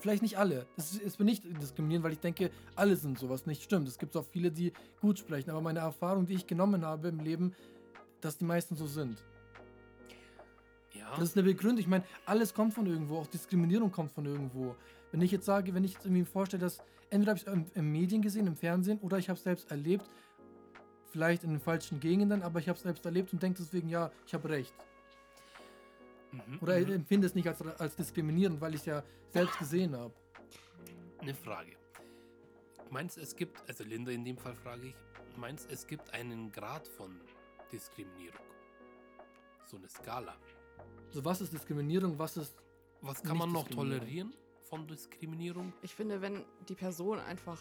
[0.00, 0.66] Vielleicht nicht alle.
[0.76, 3.88] Das ist, es bin nicht diskriminieren, weil ich denke, alle sind sowas nicht stimmt.
[3.88, 7.20] Es gibt auch viele, die gut sprechen, aber meine Erfahrung, die ich genommen habe im
[7.20, 7.54] Leben,
[8.20, 9.22] dass die meisten so sind.
[10.94, 11.78] Ja, Das ist eine Begründung.
[11.78, 14.76] Ich meine, alles kommt von irgendwo, auch Diskriminierung kommt von irgendwo.
[15.12, 16.78] Wenn ich jetzt sage, wenn ich jetzt irgendwie vorstelle, dass
[17.10, 19.70] entweder habe ich es im, im Medien gesehen, im Fernsehen, oder ich habe es selbst
[19.70, 20.08] erlebt,
[21.10, 24.10] vielleicht in den falschen Gegenden, aber ich habe es selbst erlebt und denke deswegen, ja,
[24.26, 24.74] ich habe recht.
[26.32, 26.92] Mhm, Oder mhm.
[26.92, 30.14] empfinde es nicht als, als diskriminierend, weil ich es ja selbst gesehen habe.
[31.18, 31.76] Eine Frage.
[32.90, 34.94] Meinst es gibt, also Linda in dem Fall frage ich,
[35.36, 37.20] meinst es gibt einen Grad von
[37.70, 38.40] Diskriminierung?
[39.66, 40.36] So eine Skala.
[41.08, 42.56] Also was ist Diskriminierung, was ist...
[43.02, 44.34] Was kann man noch tolerieren
[44.68, 45.72] von Diskriminierung?
[45.80, 47.58] Ich finde, wenn die Person einfach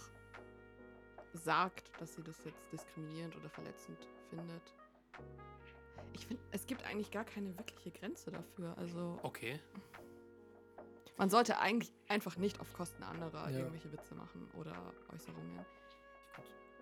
[1.33, 3.97] sagt, dass sie das jetzt diskriminierend oder verletzend
[4.29, 4.73] findet.
[6.13, 8.77] Ich finde, es gibt eigentlich gar keine wirkliche Grenze dafür.
[8.77, 9.59] Also Okay.
[11.17, 13.57] man sollte eigentlich einfach nicht auf Kosten anderer Ja.
[13.59, 15.65] irgendwelche Witze machen oder Äußerungen.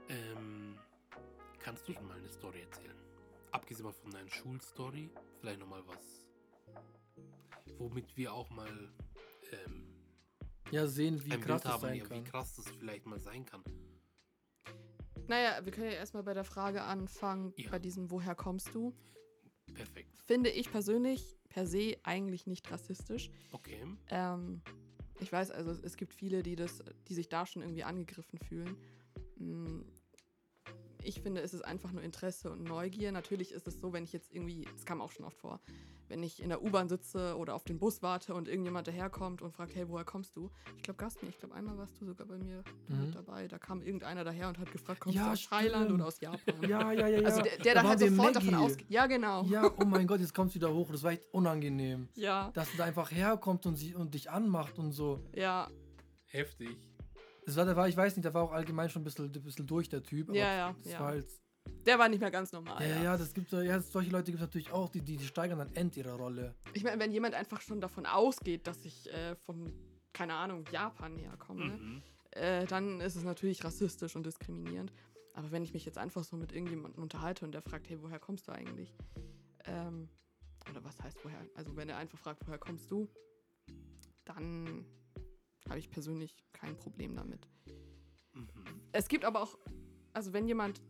[0.10, 0.78] Ähm,
[1.60, 2.96] kannst du schon mal eine Story erzählen?
[3.52, 5.10] Abgesehen mal von deiner Schulstory,
[5.40, 6.22] vielleicht nochmal was,
[7.78, 8.94] womit wir auch mal
[9.52, 9.94] ähm,
[10.72, 13.64] Ja, sehen, wie krass haben, sein ja, wie krass das vielleicht mal sein kann.
[15.28, 17.70] Naja, wir können ja erstmal bei der Frage anfangen, Ja.
[17.72, 18.94] bei diesem Woher kommst du?
[19.74, 20.16] Perfekt.
[20.26, 23.30] Finde ich persönlich per se eigentlich nicht rassistisch.
[23.52, 23.86] Okay.
[24.10, 24.62] Ähm,
[25.20, 28.78] ich weiß, also es- gibt viele, die das, die sich da schon irgendwie angegriffen fühlen.
[29.38, 29.82] Mm,
[31.04, 33.12] Ich finde, es ist einfach nur Interesse und Neugier.
[33.14, 35.62] Natürlich ist es so, wenn ich jetzt irgendwie, es kam auch schon oft vor,
[36.10, 39.52] wenn ich in der U-Bahn sitze oder auf den Bus warte und irgendjemand daherkommt und
[39.52, 40.50] fragt, hey, woher kommst du?
[40.78, 43.12] Ich glaube, Gaston, ich glaube, einmal warst du sogar bei mir Mhm.
[43.12, 43.48] dabei.
[43.48, 46.00] Da kam irgendeiner daher und hat gefragt, kommst Ja, du aus Thailand stimmt.
[46.00, 46.70] oder aus Japan?
[46.70, 47.26] Ja, ja, ja, ja.
[47.26, 48.66] Also der, der Da halt sofort davon Maggie.
[48.66, 48.90] ausgeht.
[48.90, 49.44] Ja, genau.
[49.44, 50.90] Ja, oh mein Gott, jetzt kommt wieder hoch.
[50.92, 52.08] Das war echt unangenehm.
[52.16, 55.20] Ja, Dass du da einfach herkommt und, sie, und dich anmacht und so.
[55.34, 55.70] ja,
[56.30, 56.78] Heftig.
[57.46, 59.32] Das war, der war, ich weiß nicht, der war auch allgemein schon ein bisschen, ein
[59.44, 60.28] bisschen durch, der Typ.
[60.30, 61.00] aber Ja, ja, Das ja.
[61.00, 61.28] war halt,
[61.88, 62.82] der war nicht mehr ganz normal.
[62.84, 65.26] ja, ja, ja, das gibt ja, solche Leute gibt es natürlich auch, die, die, die
[65.26, 66.54] steigern dann end ihre Rolle.
[66.74, 69.72] Ich meine, wenn jemand einfach schon davon ausgeht, dass ich äh, von,
[70.14, 72.02] keine Ahnung, Japan herkomme, Mhm.
[72.32, 74.92] äh, dann ist es natürlich rassistisch und diskriminierend.
[75.34, 78.20] Aber wenn ich mich jetzt einfach so mit irgendjemandem unterhalte und der fragt, hey, woher
[78.20, 78.94] kommst du eigentlich?
[79.66, 80.10] Ähm,
[80.70, 81.40] oder was heißt woher?
[81.56, 83.08] Also wenn er einfach fragt, woher kommst du,
[84.26, 84.86] dann
[85.70, 87.48] habe ich persönlich kein Problem damit.
[88.34, 88.48] Mhm.
[88.92, 89.58] Es gibt aber auch,
[90.14, 90.82] also wenn jemand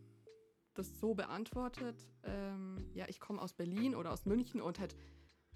[0.78, 4.96] das so beantwortet, ähm, ja, ich komme aus Berlin oder aus München und halt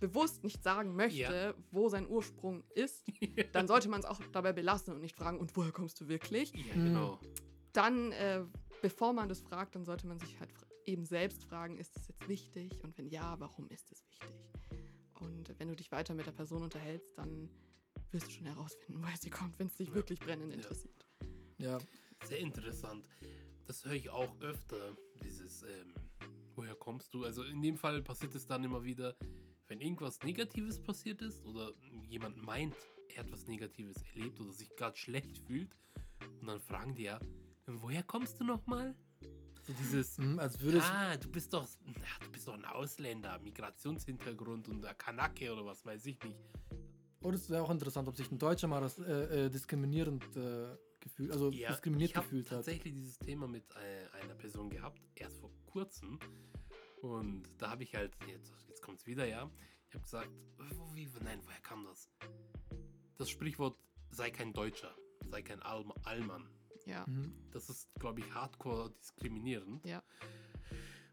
[0.01, 1.55] bewusst nicht sagen möchte, Ja.
[1.71, 3.05] wo sein Ursprung ist,
[3.53, 6.53] dann sollte man es auch dabei belassen und nicht fragen, und woher kommst du wirklich?
[6.55, 7.21] Ja, genau.
[7.73, 8.45] Dann, äh,
[8.83, 10.51] bevor man das fragt, dann sollte man sich halt
[10.85, 12.83] eben selbst fragen, ist das jetzt wichtig?
[12.83, 14.29] Und wenn ja, warum ist es wichtig?
[15.21, 17.49] Und wenn du dich weiter mit der Person unterhältst, dann
[18.11, 19.95] wirst du schon herausfinden, woher sie kommt, wenn es dich Ja.
[19.95, 20.57] wirklich brennend Ja.
[20.57, 21.07] interessiert.
[21.59, 21.79] Ja,
[22.25, 23.07] Sehr interessant.
[23.73, 24.77] Das höre ich auch öfter,
[25.25, 25.95] dieses, ähm,
[26.57, 27.25] woher kommst du?
[27.25, 29.17] Also in dem Fall passiert es dann immer wieder,
[29.67, 31.73] wenn irgendwas Negatives passiert ist oder
[32.07, 32.77] jemand meint,
[33.09, 35.75] er hat was Negatives erlebt oder sich gerade schlecht fühlt
[36.43, 37.19] und dann fragen die ja,
[37.67, 38.95] woher kommst du nochmal?
[39.63, 40.85] So dieses, Mhm, als würde es.
[40.85, 45.65] ah, du bist doch, ja, du bist doch ein Ausländer, Migrationshintergrund und der Kanake oder
[45.65, 46.39] was weiß ich nicht.
[47.23, 50.77] Oder es wäre auch interessant, ob sich ein Deutscher mal das äh, äh, diskriminierend äh,
[51.03, 52.59] gefühlt, also diskriminiert ich hab gefühlt hat.
[52.59, 56.19] tatsächlich dieses Thema mit äh, einer Person gehabt, erst vor kurzem.
[57.03, 59.51] Und da habe ich halt, jetzt, jetzt kommt es wieder, ja.
[59.89, 60.31] Ich habe gesagt,
[60.77, 62.09] wo, wie, nein, woher kam das?
[63.19, 63.77] Das Sprichwort,
[64.11, 64.95] sei kein Deutscher,
[65.29, 66.49] sei kein Allmann.
[66.87, 67.05] Ja.
[67.07, 67.35] Mhm.
[67.51, 69.85] Das ist, glaube ich, hardcore diskriminierend.
[69.85, 70.03] Ja.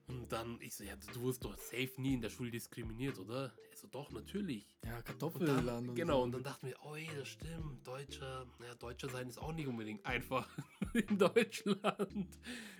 [0.09, 3.53] Und dann, ich so, ja, du wirst doch safe nie in der Schule diskriminiert, oder?
[3.71, 4.65] Er so, doch, natürlich.
[4.83, 5.95] Ja, Kartoffelland.
[5.95, 6.23] genau, so.
[6.23, 9.67] und dann dachten wir, oh ey, das stimmt, Deutscher, ja, Deutscher sein ist auch nicht
[9.67, 10.49] unbedingt einfach
[10.93, 12.27] in Deutschland.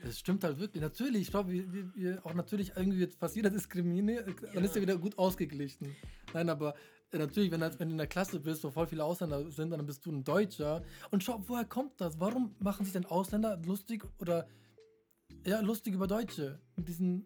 [0.04, 0.82] Das stimmt halt wirklich.
[0.82, 4.62] Natürlich, ich glaube, wir, wir, wir auch natürlich irgendwie wird fast jeder diskriminiert, dann Ja.
[4.62, 5.96] ist er wieder gut ausgeglichen.
[6.34, 6.74] Nein, aber
[7.12, 9.70] äh, natürlich, wenn, du- wenn du in der Klasse bist, wo voll viele Ausländer sind,
[9.70, 10.84] dann bist du ein Deutscher.
[11.12, 12.20] Und schau, woher kommt das?
[12.20, 14.48] Warum machen sich denn Ausländer lustig oder
[15.46, 16.60] ja, lustig über Deutsche?
[16.76, 17.26] Mit diesen.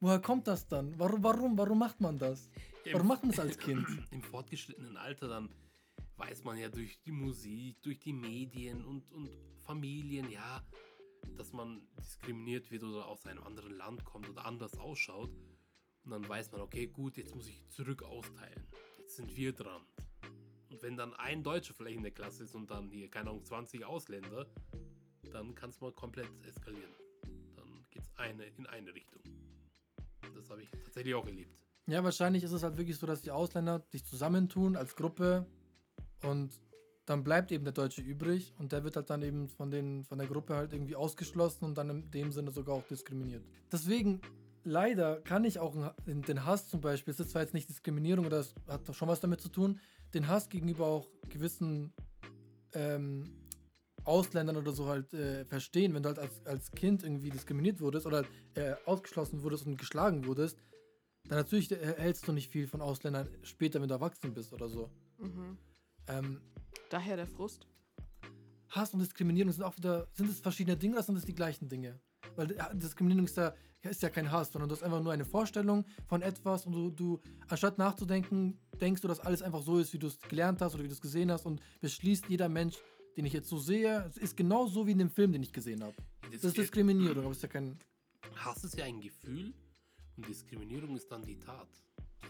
[0.00, 0.98] Woher kommt das dann?
[0.98, 2.50] Warum, warum, warum macht man das?
[2.92, 3.86] Warum macht man das als Kind?
[4.10, 5.48] Im fortgeschrittenen Alter dann
[6.16, 9.30] weiß man ja durch die Musik, durch die Medien und, und
[9.64, 10.62] Familien, ja,
[11.36, 15.30] dass man diskriminiert wird oder aus einem anderen Land kommt oder anders ausschaut.
[16.04, 18.62] Und dann weiß man, okay, gut, jetzt muss ich zurück austeilen.
[18.98, 19.82] Jetzt sind wir dran.
[20.70, 23.44] Und wenn dann ein Deutscher vielleicht in der Klasse ist und dann hier, keine Ahnung,
[23.44, 24.46] 20 Ausländer,
[25.32, 26.92] dann kann es mal komplett eskalieren.
[27.94, 29.20] Dann geht es eine in eine Richtung.
[30.34, 31.56] Das habe ich tatsächlich auch erlebt.
[31.86, 35.46] Ja, wahrscheinlich ist es halt wirklich so, dass die Ausländer sich zusammentun als Gruppe
[36.22, 36.60] und
[37.04, 40.16] dann bleibt eben der Deutsche übrig und der wird halt dann eben von, den, von
[40.16, 43.44] der Gruppe halt irgendwie ausgeschlossen und dann in dem Sinne sogar auch diskriminiert.
[43.70, 44.22] Deswegen,
[44.64, 45.74] leider kann ich auch
[46.06, 48.94] den, den Hass zum Beispiel, es ist zwar jetzt nicht Diskriminierung oder es hat doch
[48.94, 49.78] schon was damit zu tun,
[50.14, 51.92] den Hass gegenüber auch gewissen
[52.72, 53.30] ähm,
[54.04, 58.06] Ausländern oder so halt äh, verstehen, wenn du halt als, als Kind irgendwie diskriminiert wurdest
[58.06, 60.58] oder äh, ausgeschlossen wurdest und geschlagen wurdest,
[61.28, 64.68] dann natürlich äh, hältst du nicht viel von Ausländern später, wenn du erwachsen bist oder
[64.68, 64.90] so.
[65.18, 65.58] Mhm.
[66.08, 66.40] Ähm,
[66.90, 67.66] Daher der Frust.
[68.68, 71.68] Hass und Diskriminierung sind auch wieder, sind es verschiedene Dinge oder sind es die gleichen
[71.68, 72.00] Dinge?
[72.36, 75.24] Weil äh, Diskriminierung ist ja, ist ja kein Hass, sondern du hast einfach nur eine
[75.24, 79.92] Vorstellung von etwas und du, du anstatt nachzudenken, denkst du, dass alles einfach so ist,
[79.92, 82.76] wie du es gelernt hast oder wie du es gesehen hast und beschließt, jeder Mensch,
[83.16, 85.52] den ich jetzt so sehe, es ist genau so wie in dem Film, den ich
[85.52, 85.94] gesehen habe.
[86.32, 87.78] Das ist Diskriminierung, aber es ist ja kein.
[88.34, 89.54] Hass ist ja ein Gefühl
[90.16, 91.68] und Diskriminierung ist dann die Tat.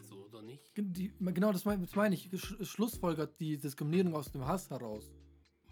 [0.02, 0.72] So oder nicht?
[0.76, 2.28] Die, genau, das meine, das meine ich.
[2.34, 5.10] Sch schlussfolgert die Diskriminierung aus dem Hass heraus.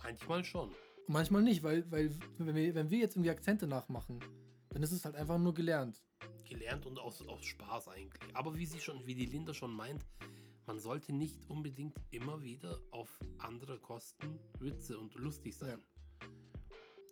[0.02, 0.68] Manchmal schon.
[0.68, 4.20] Und manchmal nicht, weil, weil wenn, wir, wenn wir jetzt irgendwie Akzente nachmachen,
[4.70, 6.02] dann ist es halt einfach nur gelernt.
[6.48, 8.34] Gelernt und aus, aus Spaß eigentlich.
[8.34, 10.04] Aber wie sie schon, wie die Linda schon meint,
[10.66, 15.82] man sollte nicht unbedingt immer wieder auf andere Kosten Witze und lustig sein.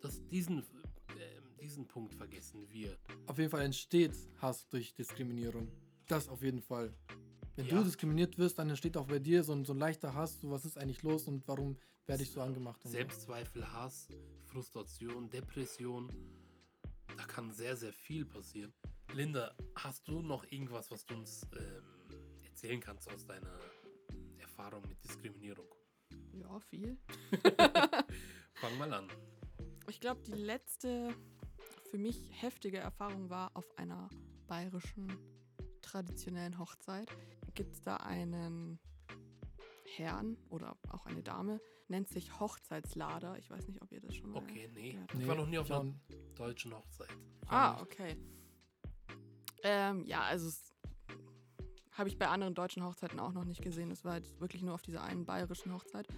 [0.00, 2.96] Das, diesen, äh, diesen Punkt vergessen wir.
[3.26, 5.68] Auf jeden Fall entsteht Hass durch Diskriminierung.
[6.06, 6.94] Das auf jeden Fall.
[7.56, 7.78] Wenn Ja.
[7.78, 10.50] du diskriminiert wirst, dann entsteht auch bei dir so ein, so ein leichter Hass, so
[10.50, 12.82] was ist eigentlich los und warum werde ich so angemacht.
[12.82, 12.88] So.
[12.88, 14.08] Selbstzweifel, Hass,
[14.46, 16.10] Frustration, Depression.
[17.16, 18.72] Da kann sehr, sehr viel passieren.
[19.12, 21.82] Linda, hast du noch irgendwas, was du uns ähm,
[22.60, 23.58] erzählen kannst aus deiner
[24.38, 25.64] Erfahrung mit Diskriminierung?
[26.34, 26.98] Ja, viel.
[28.52, 29.08] Fang mal an.
[29.88, 31.14] Ich glaube, die letzte
[31.90, 34.10] für mich heftige Erfahrung war auf einer
[34.46, 35.08] bayerischen
[35.80, 37.08] traditionellen Hochzeit.
[37.54, 38.78] Gibt es da einen
[39.96, 43.38] Herrn oder auch eine Dame, nennt sich Hochzeitslader.
[43.38, 44.42] Ich weiß nicht, ob ihr das schon mal.
[44.42, 44.92] Okay, nee.
[44.92, 45.94] gehört Ich war noch nie auf einer
[46.34, 47.08] deutschen Hochzeit.
[47.46, 47.82] Ah, nicht.
[47.82, 48.16] okay.
[49.62, 50.69] Ähm, ja, also es
[52.00, 53.90] habe ich bei anderen deutschen Hochzeiten auch noch nicht gesehen.
[53.90, 56.08] Es war jetzt wirklich nur auf dieser einen bayerischen Hochzeit,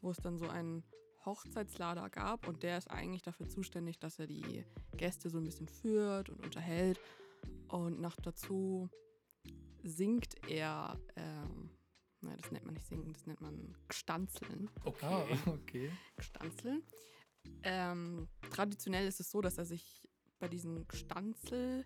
[0.00, 0.84] wo es dann so einen
[1.26, 4.64] Hochzeitslader gab und der ist eigentlich dafür zuständig, dass er die
[4.96, 7.00] Gäste so ein bisschen führt und unterhält
[7.66, 8.88] und noch dazu
[9.82, 11.70] singt er, ähm,
[12.20, 14.70] nein, das nennt man nicht singen, das nennt man Gstanzeln.
[14.84, 15.04] Okay.
[15.04, 15.90] Ah, okay.
[16.16, 16.84] Gstanzeln.
[17.64, 21.84] Ähm, traditionell ist es so, dass er sich bei diesem Gstanzel,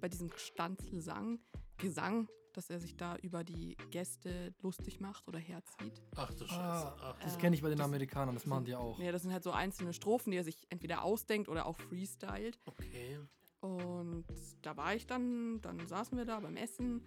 [0.00, 1.40] bei diesem Gstanzelsang,
[1.78, 6.02] Gesang, dass er sich da über die Gäste lustig macht oder herzieht.
[6.16, 6.52] Ach du Scheiße.
[6.56, 8.98] Ah, Ach, Das kenne ich bei den das- Amerikanern, das machen die auch.
[8.98, 12.58] Ja, das sind halt so einzelne Strophen, die er sich entweder ausdenkt oder auch freestylt.
[12.66, 13.18] okay.
[13.60, 14.24] Und
[14.62, 17.04] da war ich dann, dann saßen wir da beim Essen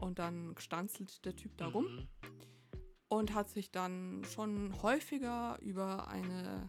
[0.00, 1.84] und dann gestanzelt der Typ da rum.
[1.86, 2.08] Mhm.
[3.08, 6.68] und hat sich dann schon häufiger über eine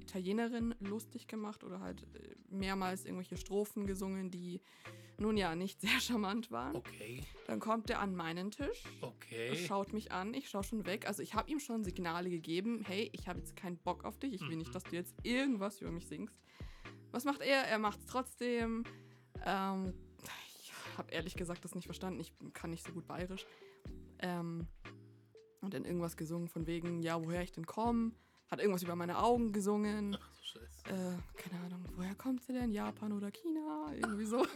[0.00, 4.60] Italienerin lustig gemacht oder halt äh, mehrmals irgendwelche Strophen gesungen, die
[5.18, 6.76] nun ja nicht sehr charmant waren.
[6.76, 7.22] Okay.
[7.46, 9.56] Dann kommt er an meinen Tisch, Okay.
[9.66, 11.06] schaut mich an, ich schaue schon weg.
[11.06, 14.34] Also ich habe ihm schon Signale gegeben, hey, ich habe jetzt keinen Bock auf dich,
[14.34, 14.72] ich will nicht, Mhm.
[14.74, 16.36] dass du jetzt irgendwas über mich singst.
[17.12, 17.62] Was macht er?
[17.62, 18.84] Er macht es trotzdem.
[19.44, 19.94] Ähm,
[20.60, 22.20] ich habe ehrlich gesagt das nicht verstanden.
[22.20, 23.46] Ich kann nicht so gut bayerisch.
[24.18, 24.66] Ähm,
[25.60, 28.12] und dann irgendwas gesungen von wegen, ja, woher ich denn komme.
[28.48, 30.16] Hat irgendwas über meine Augen gesungen.
[30.20, 30.88] Ach so scheiße.
[30.88, 32.70] Äh, keine Ahnung, woher kommt sie denn?
[32.72, 33.92] Japan oder China?
[33.92, 34.48] Irgendwie sowas.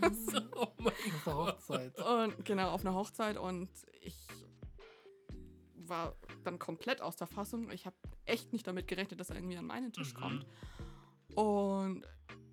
[0.56, 1.98] oh mein Auf der Hochzeit.
[2.00, 3.68] Und genau, auf einer Hochzeit und
[4.02, 4.16] ich
[5.74, 7.70] war dann komplett aus der Fassung.
[7.72, 10.18] Ich habe echt nicht damit gerechnet, dass er irgendwie an meinen Tisch Mhm.
[10.20, 10.46] kommt.
[11.34, 12.04] Und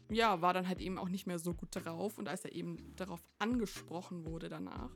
[0.09, 2.17] ja, war dann halt eben auch nicht mehr so gut drauf.
[2.17, 4.89] Und als er eben darauf angesprochen wurde danach,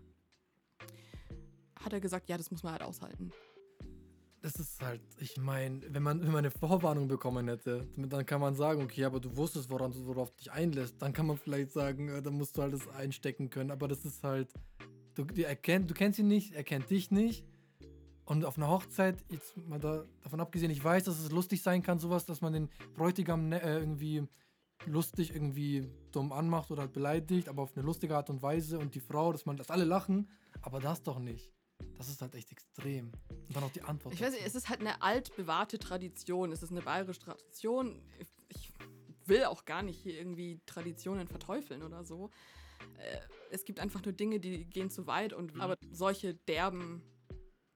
[1.79, 3.31] hat er gesagt, ja, das muss man halt aushalten.
[4.41, 8.41] Das ist halt, ich meine, wenn man, wenn man eine Vorwarnung bekommen hätte, dann kann
[8.41, 10.99] man sagen, okay, aber du wusstest, woran du worauf du dich einlässt.
[10.99, 13.69] Dann kann man vielleicht sagen, äh, dann musst du halt das einstecken können.
[13.69, 14.51] Aber das ist halt,
[15.13, 17.45] du, die erkennt, du kennst ihn nicht, er kennt dich nicht.
[18.25, 21.83] Und auf einer Hochzeit, jetzt mal da, davon abgesehen, ich weiß, dass es lustig sein
[21.83, 24.27] kann, sowas, dass man den Bräutigam ne, äh, irgendwie
[24.87, 28.95] lustig irgendwie dumm anmacht oder halt beleidigt, aber auf eine lustige Art und Weise und
[28.95, 30.29] die Frau, dass man, dass alle lachen,
[30.61, 31.51] aber das doch nicht.
[31.97, 33.11] Das ist halt echt extrem.
[33.29, 34.13] Und dann auch die Antwort.
[34.13, 36.51] Ich weiß nicht, es ist halt eine altbewahrte Tradition.
[36.51, 38.01] Es ist eine bayerische Tradition.
[38.49, 38.71] Ich
[39.25, 42.29] will auch gar nicht hier irgendwie Traditionen verteufeln oder so.
[42.97, 43.19] Äh,
[43.51, 47.01] Es gibt einfach nur Dinge, die gehen zu weit und aber solche derben,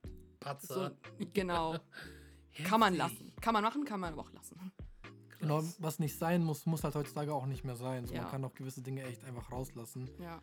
[0.03, 0.97] so, Patzer.
[1.33, 1.77] genau,
[2.65, 3.33] kann man lassen.
[3.41, 4.71] Kann man machen, kann man aber auch lassen.
[5.39, 8.07] Genau, was nicht sein muss, muss halt heutzutage auch nicht mehr sein.
[8.07, 8.21] So, Ja.
[8.23, 10.09] Man kann auch gewisse Dinge echt einfach rauslassen.
[10.19, 10.41] Ja.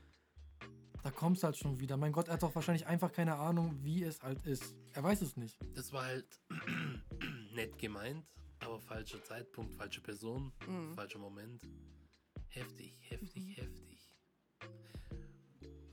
[1.02, 1.96] Da kommt es halt schon wieder.
[1.96, 4.76] Mein Gott, er hat doch wahrscheinlich einfach keine Ahnung, wie es halt ist.
[4.92, 5.58] Er weiß es nicht.
[5.74, 6.40] Das war halt
[7.54, 8.24] nett gemeint,
[8.60, 10.94] aber falscher Zeitpunkt, falsche Person, Mhm.
[10.94, 11.62] falscher Moment.
[12.48, 13.50] Heftig, heftig, Mhm.
[13.54, 13.98] heftig.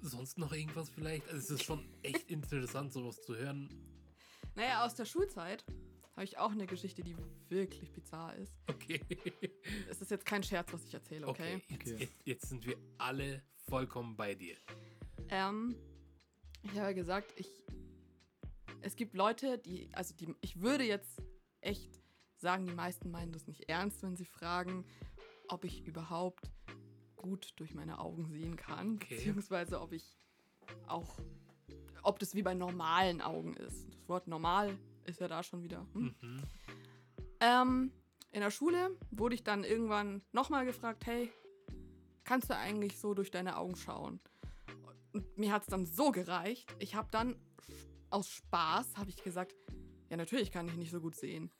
[0.01, 1.25] Sonst noch irgendwas vielleicht?
[1.27, 3.69] Also es ist schon echt interessant, sowas zu hören.
[4.55, 5.63] Naja, aus der Schulzeit
[6.15, 7.15] habe ich auch eine Geschichte, die
[7.49, 8.53] wirklich bizarr ist.
[8.67, 9.01] Okay.
[9.89, 11.55] Es ist jetzt kein Scherz, was ich erzähle, okay?
[11.55, 11.97] Okay, jetzt, Okay.
[11.99, 14.55] Jetzt, jetzt sind wir alle vollkommen bei dir.
[15.29, 15.75] Ähm,
[16.63, 17.63] ich habe ja gesagt, ich.
[18.81, 19.89] Es gibt Leute, die.
[19.93, 21.21] Also, die, ich würde jetzt
[21.61, 22.01] echt
[22.37, 24.85] sagen, die meisten meinen das nicht ernst, wenn sie fragen,
[25.47, 26.51] ob ich überhaupt
[27.15, 28.95] gut durch meine Augen sehen kann.
[28.95, 29.15] Okay.
[29.15, 30.17] Beziehungsweise, ob ich
[30.87, 31.17] auch.
[32.01, 33.89] Ob das wie bei normalen Augen ist.
[33.89, 35.85] Das Wort normal ist ja da schon wieder.
[35.93, 36.15] Hm?
[36.21, 36.41] Mhm.
[37.41, 37.91] Ähm,
[38.31, 41.31] in der Schule wurde ich dann irgendwann nochmal gefragt, hey,
[42.23, 44.19] kannst du eigentlich so durch deine Augen schauen?
[45.13, 46.73] Und mir hat es dann so gereicht.
[46.79, 47.35] Ich habe dann
[48.09, 49.55] aus Spaß, habe ich gesagt,
[50.09, 51.51] ja natürlich kann ich nicht so gut sehen.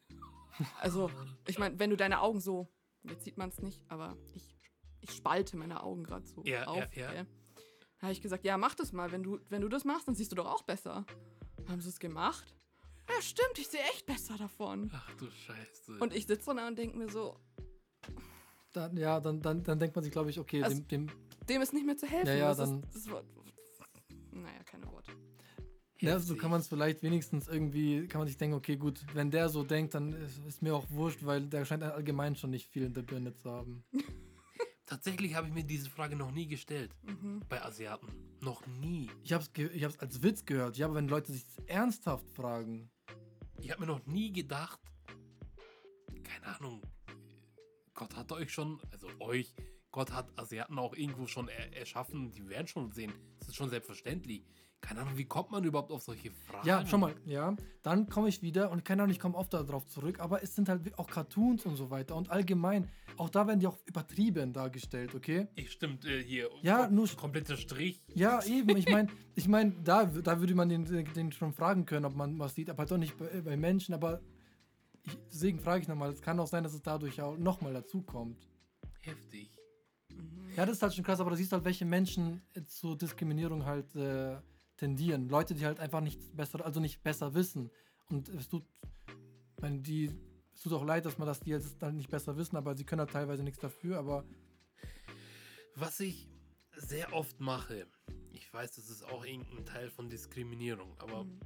[0.82, 1.10] Also,
[1.48, 2.68] ich meine, wenn du deine Augen so,
[3.04, 4.56] jetzt sieht man es nicht, aber ich,
[5.02, 6.96] ich spalte meine Augen gerade so Ja, ja, auf.
[6.98, 7.12] ja.
[7.12, 7.26] gell?
[7.26, 9.12] Dann habe ich gesagt, ja, mach das mal.
[9.12, 11.06] Wenn du, wenn du das machst, dann siehst du doch auch besser.
[11.58, 12.56] Dann haben sie es gemacht.
[13.10, 14.90] Ja, stimmt, ich sehe echt besser davon.
[14.94, 15.98] Ach du Scheiße.
[16.00, 17.40] Und ich sitze da und denke mir so,
[18.74, 21.62] Dann, ja, dann, dann, dann denkt man sich, glaube ich, okay, Also- dem, dem, dem
[21.62, 22.28] ist nicht mehr zu helfen.
[22.28, 23.24] Ja, ja, das dann- ist, das war,
[24.32, 25.12] naja, keine Worte.
[26.00, 26.42] ja, so Heftig.
[26.42, 29.64] kann man es vielleicht wenigstens irgendwie, kann man sich denken, okay, gut, wenn der so
[29.64, 32.94] denkt, dann ist, ist mir auch wurscht, weil der scheint allgemein schon nicht viel in
[32.94, 33.84] der Birne zu haben.
[34.86, 36.96] Tatsächlich habe ich mir diese Frage noch nie gestellt.
[37.04, 37.42] Mhm.
[37.48, 38.08] Bei Asiaten.
[38.42, 39.08] Noch nie.
[39.24, 40.78] Ich habe es ge ich hab's als Witz gehört.
[40.78, 42.90] Ja, aber wenn Leute sich ernsthaft fragen,
[43.62, 44.80] Ich habe mir noch nie gedacht,
[46.24, 46.82] keine Ahnung,
[47.94, 49.54] Gott hat euch schon, also euch,
[49.92, 53.12] Gott hat Asiaten auch irgendwo schon er erschaffen, die werden schon sehen.
[53.40, 54.46] Das ist schon selbstverständlich.
[54.82, 56.66] Keine Ahnung, wie kommt man überhaupt auf solche Fragen?
[56.66, 57.54] Ja, schon mal, ja.
[57.84, 60.70] Dann komme ich wieder und keine Ahnung, ich komme oft darauf zurück, aber es sind
[60.70, 65.16] halt auch Cartoons und so weiter und allgemein, auch da werden die auch übertrieben dargestellt,
[65.16, 65.48] okay?
[65.56, 66.50] Ich stimmt, äh, hier.
[66.62, 68.02] Ja, nur- Kompletter Strich.
[68.14, 72.06] Ja, eben, ich meine, ich meine, da, da würde man den, den schon fragen können,
[72.06, 74.22] ob man was sieht, aber halt doch nicht bei, bei Menschen, aber
[75.04, 78.02] ich, deswegen frage ich nochmal, es kann auch sein, dass es dadurch auch nochmal dazu
[78.02, 78.48] kommt.
[79.02, 79.50] Heftig.
[80.60, 83.96] Ja, das ist halt schon krass, aber du siehst halt, welche Menschen zur Diskriminierung halt
[83.96, 84.36] äh,
[84.76, 85.30] tendieren.
[85.30, 87.72] Leute, die halt einfach nicht besser, also nicht besser wissen.
[88.10, 88.66] Und es tut,
[89.56, 90.12] ich meine, die,
[90.54, 92.84] es tut auch leid, dass man das die jetzt dann nicht besser wissen, aber sie
[92.84, 94.26] können halt teilweise nichts dafür, aber
[95.76, 96.28] Was ich
[96.76, 97.88] sehr oft mache,
[98.34, 101.40] ich weiß, das ist auch irgendein Teil von Diskriminierung, aber Mhm.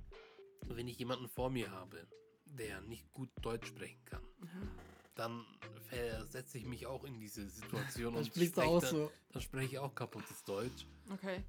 [0.69, 2.07] wenn ich jemanden vor mir habe,
[2.45, 4.71] der nicht gut Deutsch sprechen kann, Mhm.
[5.15, 5.45] Dann
[5.87, 9.11] versetze ich mich auch in diese Situation dann und sprichst du spreche auch dann, so.
[9.29, 11.43] dann spreche ich auch kaputtes Deutsch, Okay.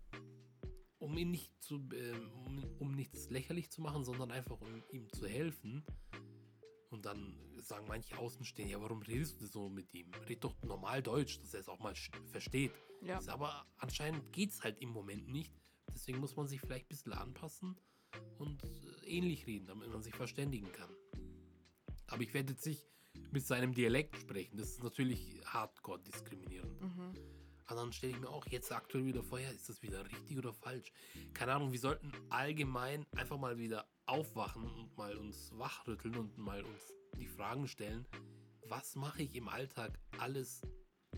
[0.99, 5.11] um ihn nicht zu, ähm, um, um nichts lächerlich zu machen, sondern einfach um ihm
[5.13, 5.85] zu helfen.
[6.91, 10.13] Und dann sagen manche Außenstehende, ja, warum redest du so mit ihm?
[10.29, 11.95] Red doch normal Deutsch, dass er es auch mal
[12.31, 12.73] versteht.
[13.03, 13.19] Ja.
[13.19, 15.53] Ist Aber anscheinend geht es halt im Moment nicht.
[15.93, 17.77] Deswegen muss man sich vielleicht ein bisschen anpassen
[18.39, 20.91] und äh, ähnlich reden, damit man sich verständigen kann.
[22.07, 22.85] Aber ich werde jetzt nicht
[23.35, 24.57] mit seinem Dialekt sprechen.
[24.57, 26.81] Das ist natürlich hardcore diskriminierend.
[26.81, 27.13] Mhm.
[27.67, 30.39] Aber dann stelle ich mir auch jetzt aktuell wieder vor, ja, ist das wieder richtig
[30.39, 30.93] oder falsch?
[31.33, 36.63] Keine Ahnung, wir sollten allgemein einfach mal wieder aufwachen und mal uns wachrütteln und mal
[36.63, 38.07] uns die Fragen stellen,
[38.69, 40.63] was mache ich im Alltag alles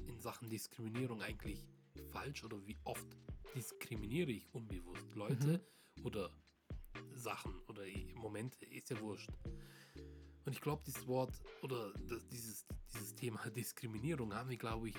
[0.06, 1.66] in Sachen Diskriminierung eigentlich
[2.12, 3.06] falsch oder wie oft
[3.54, 5.60] diskriminiere ich unbewusst Leute
[6.02, 6.30] oder
[7.12, 7.82] Sachen oder
[8.14, 9.30] Momente, ist ja wurscht.
[10.46, 11.32] Und ich glaube, dieses Wort
[11.62, 14.94] oder das, dieses, dieses Thema Diskriminierung haben wir, glaube ich,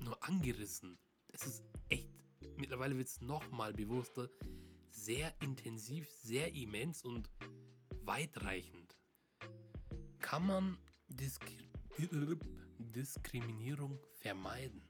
[0.00, 0.98] nur angerissen.
[1.28, 2.10] Es ist echt,
[2.58, 4.28] mittlerweile wird es nochmal bewusster,
[4.90, 7.30] sehr intensiv, sehr immens und
[8.02, 8.94] weitreichend.
[10.18, 10.78] Kann man
[11.08, 11.56] Diskri
[12.78, 14.82] Diskriminierung vermeiden?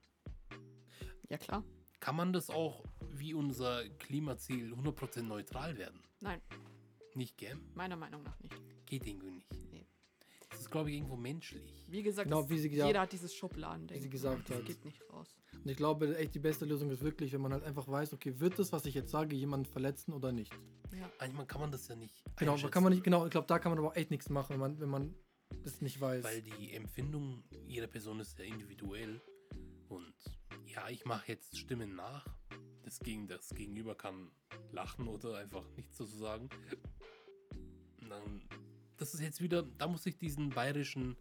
[1.29, 1.65] Ja, klar.
[2.01, 6.03] Kann man das auch wie unser Klimaziel 100% neutral werden?
[6.21, 6.41] Nein,
[7.15, 7.57] Nicht, gell?
[7.75, 8.61] meiner Meinung nach nicht.
[8.87, 9.62] Geht irgendwie nicht.
[10.73, 11.85] Glaube ich, irgendwo menschlich.
[11.89, 13.97] Wie gesagt, Genau, wie sie gesagt- jeder hat dieses Schubladendenken.
[13.97, 14.65] wie sie gesagt das hat.
[14.67, 15.37] geht nicht raus.
[15.55, 18.41] Und ich glaube, echt die beste Lösung ist wirklich, wenn man halt einfach weiß, okay,
[18.41, 20.53] wird das, was ich jetzt sage, jemanden verletzen oder nicht?
[20.93, 21.11] Ja.
[21.21, 22.25] Manchmal kann man das ja nicht.
[22.37, 24.55] Genau, kann man nicht, genau, ich glaube, da kann man aber auch echt nichts machen,
[24.55, 25.15] wenn man, wenn man
[25.63, 26.25] das nicht weiß.
[26.25, 29.21] Weil die Empfindung jeder Person ist ja individuell.
[29.89, 30.15] Und
[30.67, 32.27] ja, ich mache jetzt Stimmen nach.
[32.83, 34.31] Das, Gegen, das Gegenüber kann
[34.73, 36.49] lachen oder einfach nichts dazu sagen.
[38.01, 38.43] Und Dann,
[39.03, 41.17] das ist jetzt wieder, da muss ich diesen bayerischen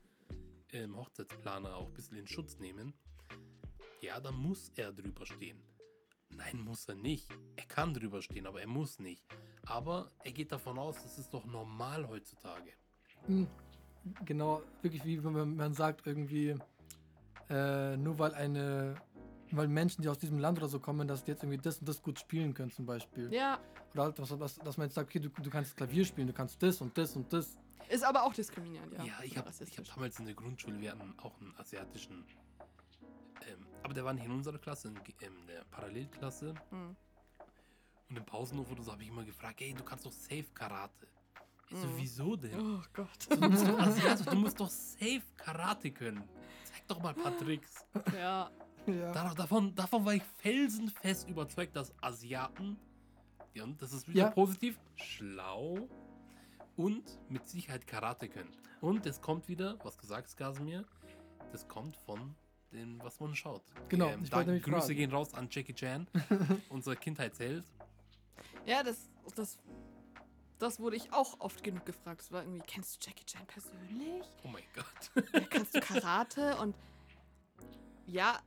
[0.71, 2.93] ähm, Hochzeitsplaner auch ein bisschen in Schutz nehmen.
[4.01, 5.59] Ja, da muss er drüber stehen.
[6.29, 7.27] Nein, muss er nicht.
[7.55, 9.25] Er kann drüber stehen, aber er muss nicht.
[9.65, 12.71] Aber er geht davon aus, das ist doch normal heutzutage.
[13.25, 13.47] Hm,
[14.25, 16.55] Genau, wirklich wie wenn man, sagt, irgendwie,
[17.49, 18.95] äh, nur weil eine,
[19.51, 21.89] weil Menschen, die aus diesem Land oder so kommen, dass die jetzt irgendwie das und
[21.89, 23.31] das gut spielen können, zum Beispiel.
[23.33, 23.59] ja,
[23.93, 26.33] Oder halt, dass, dass, dass man jetzt sagt, okay, du, du kannst Klavier spielen, du
[26.33, 27.57] kannst das und das und das.
[27.91, 29.03] Ist aber auch diskriminierend, ja.
[29.03, 32.25] Ja, ich habe ich hab damals in der Grundschule, wir hatten auch einen asiatischen,
[33.47, 34.95] ähm, aber der war nicht in unserer Klasse, in,
[35.27, 36.53] in der Parallelklasse.
[36.71, 36.95] Mhm.
[38.09, 41.07] Und im Pausenhof oder so habe ich immer gefragt, ey, du kannst doch safe Karate.
[41.69, 41.97] Ich so, Mhm.
[41.97, 42.59] wieso denn?
[42.59, 43.07] Oh Gott.
[43.29, 46.23] Du bist doch Asiate, du musst doch safe Karate können.
[46.65, 47.85] Zeig doch mal ein paar Tricks.
[48.13, 48.51] ja.
[48.87, 49.11] Ja.
[49.13, 52.77] Dar- Davon, davon war ich felsenfest überzeugt, dass Asiaten,
[53.53, 54.29] ja, und das ist wieder Ja.
[54.31, 55.87] positiv, schlau
[56.77, 58.51] und mit Sicherheit Karate können.
[58.81, 60.85] Und es kommt wieder, was du sagst, Casimir,
[61.51, 62.35] das kommt von
[62.71, 63.63] dem, was man schaut.
[63.89, 64.95] Genau, Ähm, ich da, Grüße fragen.
[64.95, 66.07] gehen raus an Jackie Chan,
[66.69, 67.65] unser Kindheitsheld.
[68.65, 69.57] Ja, das, das,
[70.57, 72.21] das wurde ich auch oft genug gefragt.
[72.21, 74.25] Es war irgendwie, kennst du Jackie Chan persönlich?
[74.43, 75.25] Oh mein Gott.
[75.33, 76.55] Ja, kannst du Karate?
[76.61, 76.75] Und
[78.07, 78.39] ja,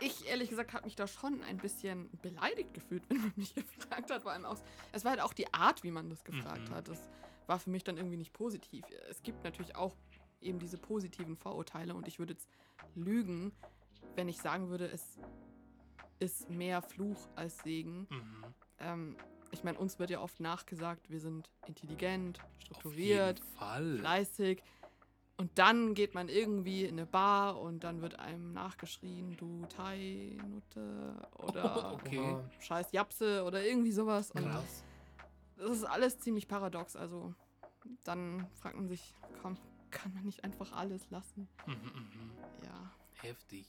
[0.00, 4.10] ich ehrlich gesagt habe mich da schon ein bisschen beleidigt gefühlt, wenn man mich gefragt
[4.10, 4.22] hat.
[4.22, 6.74] Vor allem aus, es war halt auch die Art, wie man das gefragt Mhm.
[6.74, 6.88] hat.
[6.88, 7.08] Das
[7.46, 8.84] war für mich dann irgendwie nicht positiv.
[9.08, 9.94] Es gibt natürlich auch
[10.40, 12.48] eben diese positiven Vorurteile und ich würde jetzt
[12.94, 13.52] lügen,
[14.16, 15.18] wenn ich sagen würde, es
[16.18, 18.06] ist mehr Fluch als Segen.
[18.10, 18.44] Mhm.
[18.78, 19.16] Ähm,
[19.50, 23.40] ich meine, uns wird ja oft nachgesagt, wir sind intelligent, strukturiert,
[24.00, 24.62] fleißig.
[25.36, 31.28] Und dann geht man irgendwie in eine Bar und dann wird einem nachgeschrien, du Thai-Nutte
[31.38, 32.36] oder Okay.
[32.60, 34.30] Scheiß Japse oder irgendwie sowas.
[34.30, 34.84] Und Krass.
[35.56, 36.94] das ist alles ziemlich paradox.
[36.94, 37.34] Also
[38.04, 39.56] dann fragt man sich, komm,
[39.90, 41.48] kann man nicht einfach alles lassen?
[41.66, 42.30] Mhm, mhm.
[42.64, 42.90] Ja.
[43.22, 43.66] Heftig.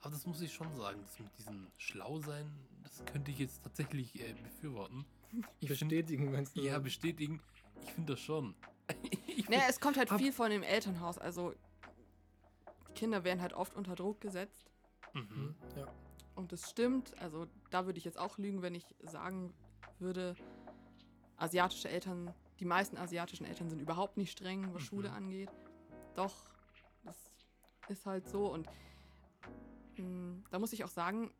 [0.00, 2.50] Aber das muss ich schon sagen, das mit diesem Schlausein,
[2.82, 5.04] das könnte ich jetzt tatsächlich äh, befürworten.
[5.60, 6.60] Ich Bestätigen, meinst du?
[6.60, 7.40] ja, bestätigen,
[7.82, 8.54] ich finde das schon.
[9.38, 11.18] ich Naja, es kommt halt viel von dem Elternhaus.
[11.18, 11.54] Also
[12.94, 14.70] Kinder werden halt oft unter Druck gesetzt.
[15.12, 15.54] Hm, mhm.
[15.76, 15.86] ja.
[16.34, 17.16] Und das stimmt.
[17.20, 19.54] Also da würde ich jetzt auch lügen, wenn ich sagen
[19.98, 20.34] würde,
[21.36, 24.86] asiatische Eltern, die meisten asiatischen Eltern sind überhaupt nicht streng, was Mhm.
[24.86, 25.50] Schule angeht.
[26.14, 26.34] Doch,
[27.04, 27.16] das
[27.88, 28.52] ist halt so.
[28.52, 28.68] Und
[29.96, 31.32] mh, da muss ich auch sagen,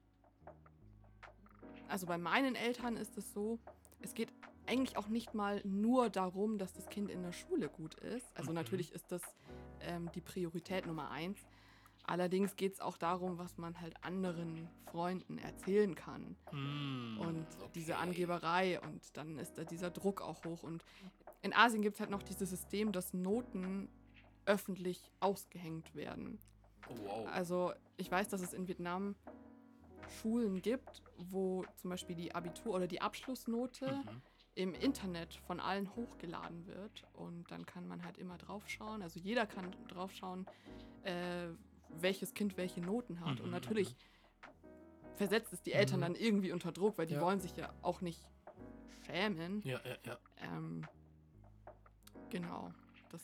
[1.89, 3.59] also bei meinen Eltern ist es so,
[4.01, 4.31] es geht
[4.69, 8.27] eigentlich auch nicht mal nur darum, dass das Kind in der Schule gut ist.
[8.37, 8.57] Also Mhm.
[8.57, 9.23] natürlich ist das
[9.81, 11.39] ähm, die Priorität Nummer eins.
[12.05, 16.37] Allerdings geht es auch darum, was man halt anderen Freunden erzählen kann.
[16.53, 18.03] Mm, Und diese okay.
[18.03, 20.62] Angeberei und dann ist da dieser Druck auch hoch.
[20.62, 20.83] Und
[21.43, 23.89] in Asien gibt es halt noch dieses System, dass Noten
[24.47, 26.39] öffentlich ausgehängt werden.
[26.89, 27.29] Oh, wow.
[27.29, 29.14] Also ich weiß, dass es in Vietnam
[30.21, 34.23] Schulen gibt, wo zum Beispiel die Abitur- oder die Abschlussnote Mhm.
[34.59, 37.05] Im Internet von allen hochgeladen wird.
[37.13, 39.03] Und dann kann man halt immer draufschauen.
[39.03, 40.47] Also jeder kann draufschauen,
[41.05, 41.47] äh,
[42.01, 43.39] welches Kind welche Noten hat.
[43.39, 43.95] Mhm, Und natürlich
[45.15, 46.03] versetzt es die Eltern Mhm.
[46.03, 47.21] dann irgendwie unter Druck, weil die Ja.
[47.21, 48.21] wollen sich ja auch nicht
[49.07, 49.63] schämen.
[49.63, 50.19] Ja, ja, ja.
[50.39, 50.89] Ähm,
[52.29, 52.73] genau.
[53.13, 53.23] Das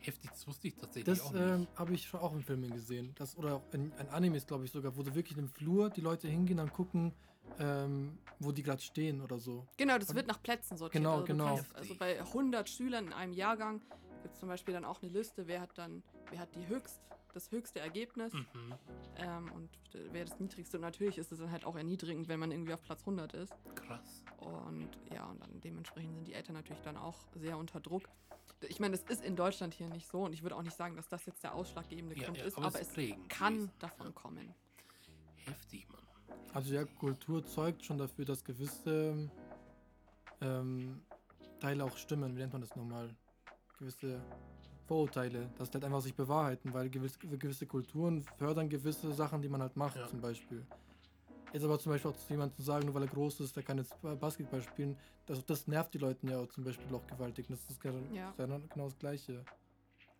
[0.00, 1.78] Heftig, das wusste ich tatsächlich Das auch ähm, nicht.
[1.78, 3.12] habe ich schon auch in Filmen gesehen.
[3.14, 6.00] Das, oder auch in, in Animes, glaube ich sogar, wo du wirklich im Flur die
[6.00, 7.14] Leute hingehen, dann gucken,
[7.58, 9.66] ähm, wo die gerade stehen oder so.
[9.76, 11.02] Genau, das wird nach Plätzen sortiert.
[11.02, 11.54] Genau, also genau.
[11.56, 13.80] Kannst, also bei 100 Schülern in einem Jahrgang
[14.22, 17.00] gibt es zum Beispiel dann auch eine Liste, wer hat dann, wer hat die höchst,
[17.34, 18.74] das höchste Ergebnis Mhm.
[19.16, 19.70] ähm, und
[20.10, 20.76] wer das niedrigste.
[20.76, 23.52] Und natürlich ist es dann halt auch erniedrigend, wenn man irgendwie auf Platz 100 ist.
[23.74, 24.22] Krass.
[24.38, 28.02] Und ja, und dann dementsprechend sind die Eltern natürlich dann auch sehr unter Druck.
[28.68, 30.94] Ich meine, das ist in Deutschland hier nicht so und ich würde auch nicht sagen,
[30.94, 32.92] dass das jetzt der ausschlaggebende Grund ja, ist, aber aber, es
[33.28, 33.72] kann gewesen.
[33.80, 34.12] davon Ja.
[34.12, 34.54] kommen.
[35.36, 36.01] Heftig, Mann.
[36.52, 39.30] Also ja, Kultur zeugt schon dafür, dass gewisse
[40.40, 41.00] ähm,
[41.60, 42.34] Teile auch stimmen.
[42.36, 43.08] Wie nennt man das nochmal?
[43.78, 44.20] Gewisse
[44.86, 49.48] Vorurteile, dass die halt einfach sich bewahrheiten, weil gewisse, gewisse Kulturen fördern gewisse Sachen, die
[49.48, 50.06] man halt macht, Ja.
[50.08, 50.64] zum Beispiel.
[51.52, 53.62] Jetzt aber zum Beispiel auch zu jemandem zu sagen, nur weil er groß ist, der
[53.62, 57.46] kann jetzt Basketball spielen, das, das nervt die Leute ja auch zum Beispiel auch gewaltig.
[57.48, 58.32] Das ist genau, Ja.
[58.36, 59.44] genau das Gleiche.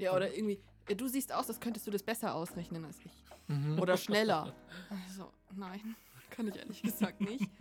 [0.02, 0.60] Ja, oder irgendwie,
[0.96, 3.12] du siehst aus, als könntest du das besser ausrechnen als ich.
[3.46, 3.78] Mhm.
[3.78, 4.52] Oder schneller.
[4.90, 5.94] Also, nein,
[6.30, 7.48] kann ich ehrlich gesagt nicht.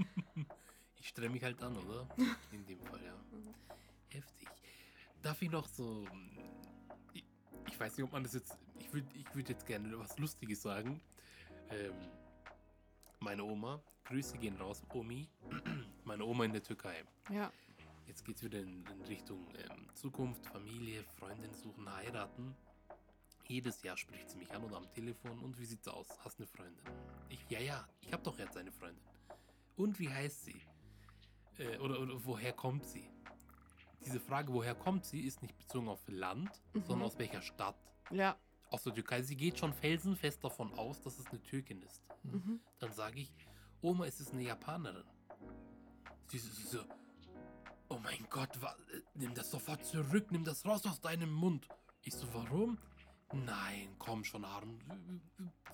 [1.03, 2.07] Ich stelle mich halt an, oder?
[2.51, 3.15] In dem Fall, ja.
[3.31, 3.55] Mhm.
[4.09, 4.47] Heftig.
[5.23, 6.05] Darf ich noch so.
[7.11, 7.25] Ich,
[7.67, 8.55] ich weiß nicht, ob man das jetzt.
[8.77, 11.01] Ich würde ich würd jetzt gerne was Lustiges sagen.
[11.71, 11.95] Ähm,
[13.19, 15.27] meine Oma, Grüße gehen raus, Omi.
[16.05, 17.03] Meine Oma in der Türkei.
[17.31, 17.51] Ja,
[18.07, 22.55] Jetzt geht es wieder in, in Richtung ähm, Zukunft, Familie, Freundin suchen, heiraten.
[23.47, 25.39] Jedes Jahr spricht sie mich an oder am Telefon.
[25.39, 26.07] Und wie sieht's aus?
[26.23, 26.83] Hast eine Freundin?
[27.29, 29.03] Ich, ja, ja, ich habe doch jetzt eine Freundin.
[29.75, 30.61] Und wie heißt sie?
[31.57, 33.09] Äh, oder, oder woher kommt sie?
[34.05, 36.83] Diese Frage, woher kommt sie, ist nicht bezogen auf Land, Mhm.
[36.83, 37.75] sondern aus welcher Stadt.
[38.11, 38.37] ja.
[38.69, 39.21] Aus der Türkei.
[39.21, 42.01] Sie geht schon felsenfest davon aus, dass es eine Türkin ist.
[42.23, 42.61] Mhm.
[42.79, 43.29] Dann sage ich,
[43.81, 45.03] Oma, ist es eine Japanerin?
[46.27, 46.79] Sie sie so
[47.91, 51.67] oh mein Gott, wa, äh, nimm das sofort zurück, nimm das raus aus deinem Mund.
[52.03, 52.77] Ich so, warum?
[53.33, 54.79] Nein, komm schon, Harun,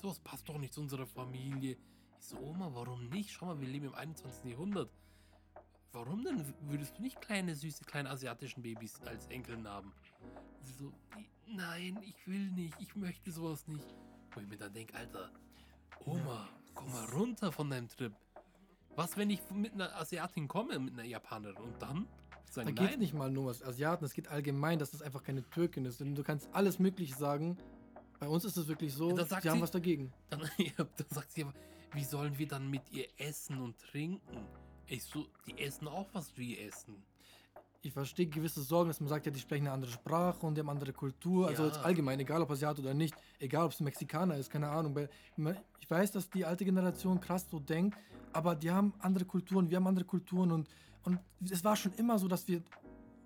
[0.01, 1.77] sowas passt doch nicht zu unserer Familie.
[2.19, 3.31] Ich so, Oma, warum nicht?
[3.31, 4.45] Schau mal, wir leben im 21.
[4.51, 4.91] Jahrhundert.
[5.91, 9.93] Warum denn würdest du nicht kleine, süße, kleine asiatischen Babys als Enkeln haben?
[10.61, 10.93] Sie so,
[11.47, 13.95] nein, ich will nicht, ich möchte sowas nicht.
[14.31, 15.31] Wo ich mir dann denke, Alter,
[16.05, 18.13] Oma, komm mal runter von deinem Trip.
[18.97, 22.07] Was, wenn ich mit einer Asiatin komme, mit einer Japanerin und dann?
[22.47, 25.03] Da Sagen, geht es nein, nicht mal nur was Asiaten, es geht allgemein, dass das
[25.03, 25.99] einfach keine Türkin ist.
[25.99, 27.57] Denn du kannst alles Mögliche sagen.
[28.19, 30.11] Bei uns ist es wirklich so, Ja, da sie haben was dagegen.
[30.31, 31.53] Dann, ja, dann sagt sie aber,
[31.93, 34.47] wie sollen wir dann mit ihr essen und trinken?
[34.87, 36.95] Ich so, die essen auch, was wir essen.
[37.81, 40.59] Ich verstehe gewisse Sorgen, dass man sagt, ja, die sprechen eine andere Sprache und die
[40.59, 41.47] haben andere Kultur.
[41.47, 41.69] Also Ja.
[41.69, 44.95] jetzt allgemein, egal ob Asiat oder nicht, egal ob es Mexikaner ist, keine Ahnung.
[44.95, 45.09] Weil
[45.79, 47.97] Ich weiß, dass die alte Generation krass so denkt,
[48.33, 50.67] aber die haben andere Kulturen, wir haben andere Kulturen und,
[51.03, 51.19] und
[51.49, 52.61] es war schon immer so, dass wir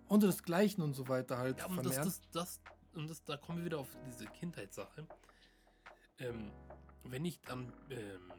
[0.08, 2.60] unseresgleichen und so weiter halt Ja, und das, das, das,
[2.94, 5.08] und das, da kommen wir wieder auf diese Kindheitssache.
[6.20, 6.52] Ähm,
[7.04, 8.32] wenn ich dann ähm,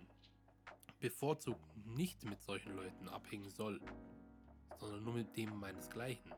[1.00, 3.80] bevorzugt nicht mit solchen Leuten abhängen soll,
[4.82, 6.32] sondern nur mit dem meinesgleichen,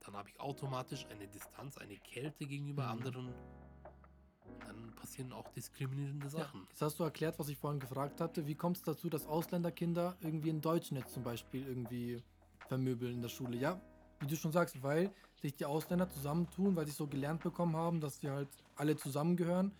[0.00, 2.90] dann habe ich automatisch eine Distanz, eine Kälte gegenüber Mhm.
[2.90, 3.34] anderen.
[4.66, 6.66] Dann passieren auch diskriminierende Ja, Sachen.
[6.68, 8.46] jetzt hast du erklärt, was ich vorhin gefragt hatte.
[8.46, 12.22] Wie kommt es dazu, dass Ausländerkinder irgendwie in Deutschen jetzt zum Beispiel irgendwie
[12.66, 13.56] vermöbeln in der Schule?
[13.56, 13.80] Ja,
[14.20, 18.00] wie du schon sagst, weil sich die Ausländer zusammentun, weil sie so gelernt bekommen haben,
[18.00, 19.72] dass sie halt alle zusammengehören,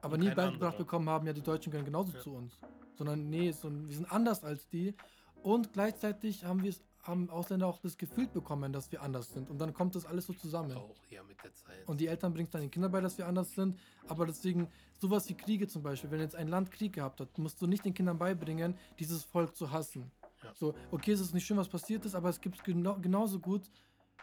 [0.00, 2.20] aber nie beigebracht bekommen haben, ja, die Deutschen gehören genauso Ja.
[2.20, 2.58] zu uns.
[2.96, 4.94] Sondern nee, so, wir sind anders als die.
[5.42, 9.50] Und gleichzeitig haben wir es haben Ausländer auch das Gefühl bekommen, dass wir anders sind.
[9.50, 10.76] Und dann kommt das alles so zusammen.
[10.76, 11.86] Auch ja mit der Zeit.
[11.86, 13.78] Und die Eltern bringen es dann den Kindern bei, dass wir anders sind.
[14.08, 14.68] Aber deswegen,
[15.00, 17.84] sowas wie Kriege zum Beispiel, wenn jetzt ein Land Krieg gehabt hat, musst du nicht
[17.84, 20.10] den Kindern beibringen, dieses Volk zu hassen.
[20.42, 20.52] Ja.
[20.54, 23.70] So, okay, es ist nicht schön, was passiert ist, aber es gibt genau, genauso gut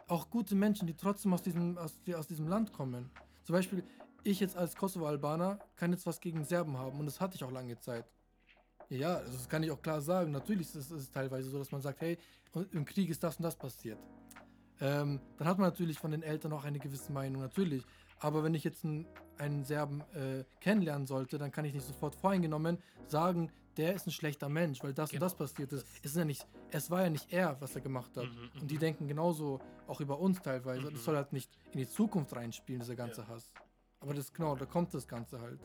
[0.07, 3.09] auch gute Menschen, die trotzdem aus diesem, aus, die aus diesem Land kommen.
[3.43, 3.83] Zum Beispiel,
[4.23, 7.51] ich jetzt als Kosovo-Albaner kann jetzt was gegen Serben haben und das hatte ich auch
[7.51, 8.05] lange Zeit.
[8.97, 10.31] Ja, also das kann ich auch klar sagen.
[10.31, 12.17] Natürlich ist es, ist es teilweise so, dass man sagt, hey,
[12.71, 13.97] im Krieg ist das und das passiert.
[14.81, 17.85] Ähm, dann hat man natürlich von den Eltern auch eine gewisse Meinung, natürlich.
[18.19, 22.15] Aber wenn ich jetzt einen, einen Serben äh, kennenlernen sollte, dann kann ich nicht sofort
[22.15, 25.87] voreingenommen sagen, der ist ein schlechter Mensch, weil das Genau, und das passiert ist.
[26.03, 28.25] Es, ist ja nicht, es war ja nicht er, was er gemacht hat.
[28.25, 28.79] Mhm, Und die mhm.
[28.79, 30.89] denken genauso auch über uns teilweise.
[30.89, 30.93] Mhm.
[30.93, 33.27] Das soll halt nicht in die Zukunft reinspielen, dieser ganze Ja.
[33.29, 33.53] Hass.
[34.01, 35.59] Aber das genau, da kommt das Ganze halt.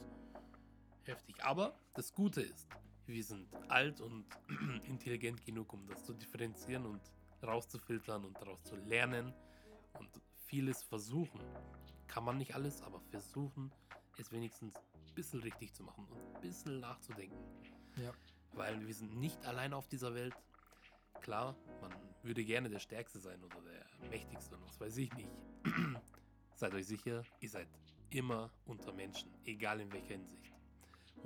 [1.05, 1.43] Heftig.
[1.43, 2.69] Aber das Gute ist,
[3.07, 4.27] wir sind alt und
[4.85, 7.01] intelligent genug, um das zu differenzieren und
[7.43, 9.33] rauszufiltern und daraus zu lernen
[9.99, 10.09] und
[10.47, 11.41] vieles versuchen.
[12.07, 13.73] Kann man nicht alles, aber versuchen,
[14.19, 17.39] es wenigstens ein bisschen richtig zu machen und ein bisschen nachzudenken.
[17.97, 18.13] Ja.
[18.53, 20.35] Weil wir sind nicht allein auf dieser Welt.
[21.21, 21.93] Klar, man
[22.23, 25.31] würde gerne der Stärkste sein oder der Mächtigste und was weiß ich nicht.
[26.55, 27.69] seid euch sicher, ihr seid
[28.11, 30.56] immer unter Menschen, egal in welcher Hinsicht.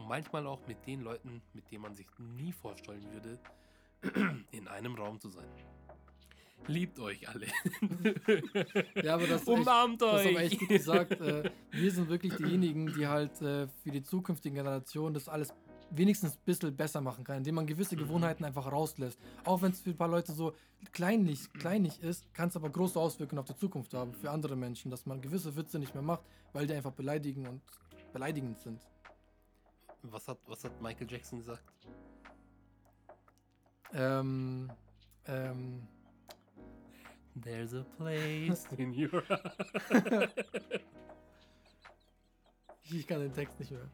[0.01, 3.39] Und manchmal auch mit den Leuten, mit denen man sich nie vorstellen würde,
[4.51, 5.45] in einem Raum zu sein.
[6.67, 7.47] Liebt euch alle.
[9.03, 10.33] Ja, aber das ist echt, Umarmt das ist euch.
[10.37, 11.21] aber echt gut gesagt.
[11.21, 15.53] Äh, wir sind wirklich diejenigen, die halt äh, für die zukünftigen Generationen das alles
[15.91, 18.01] wenigstens ein bisschen besser machen kann, indem man gewisse Mhm.
[18.01, 19.19] Gewohnheiten einfach rauslässt.
[19.45, 20.55] Auch wenn es für ein paar Leute so
[20.93, 24.91] kleinlich, kleinlich ist, kann es aber große Auswirkungen auf die Zukunft haben für andere Menschen,
[24.91, 26.23] dass man gewisse Witze nicht mehr macht,
[26.53, 27.61] weil die einfach beleidigen und
[28.13, 28.81] beleidigend sind.
[30.03, 31.63] Was hat, was hat Michael Jackson gesagt?
[33.93, 34.71] Ähm,
[35.27, 35.87] ähm,
[37.43, 39.23] There's a place in your
[42.91, 43.89] ich kann den Text nicht mehr.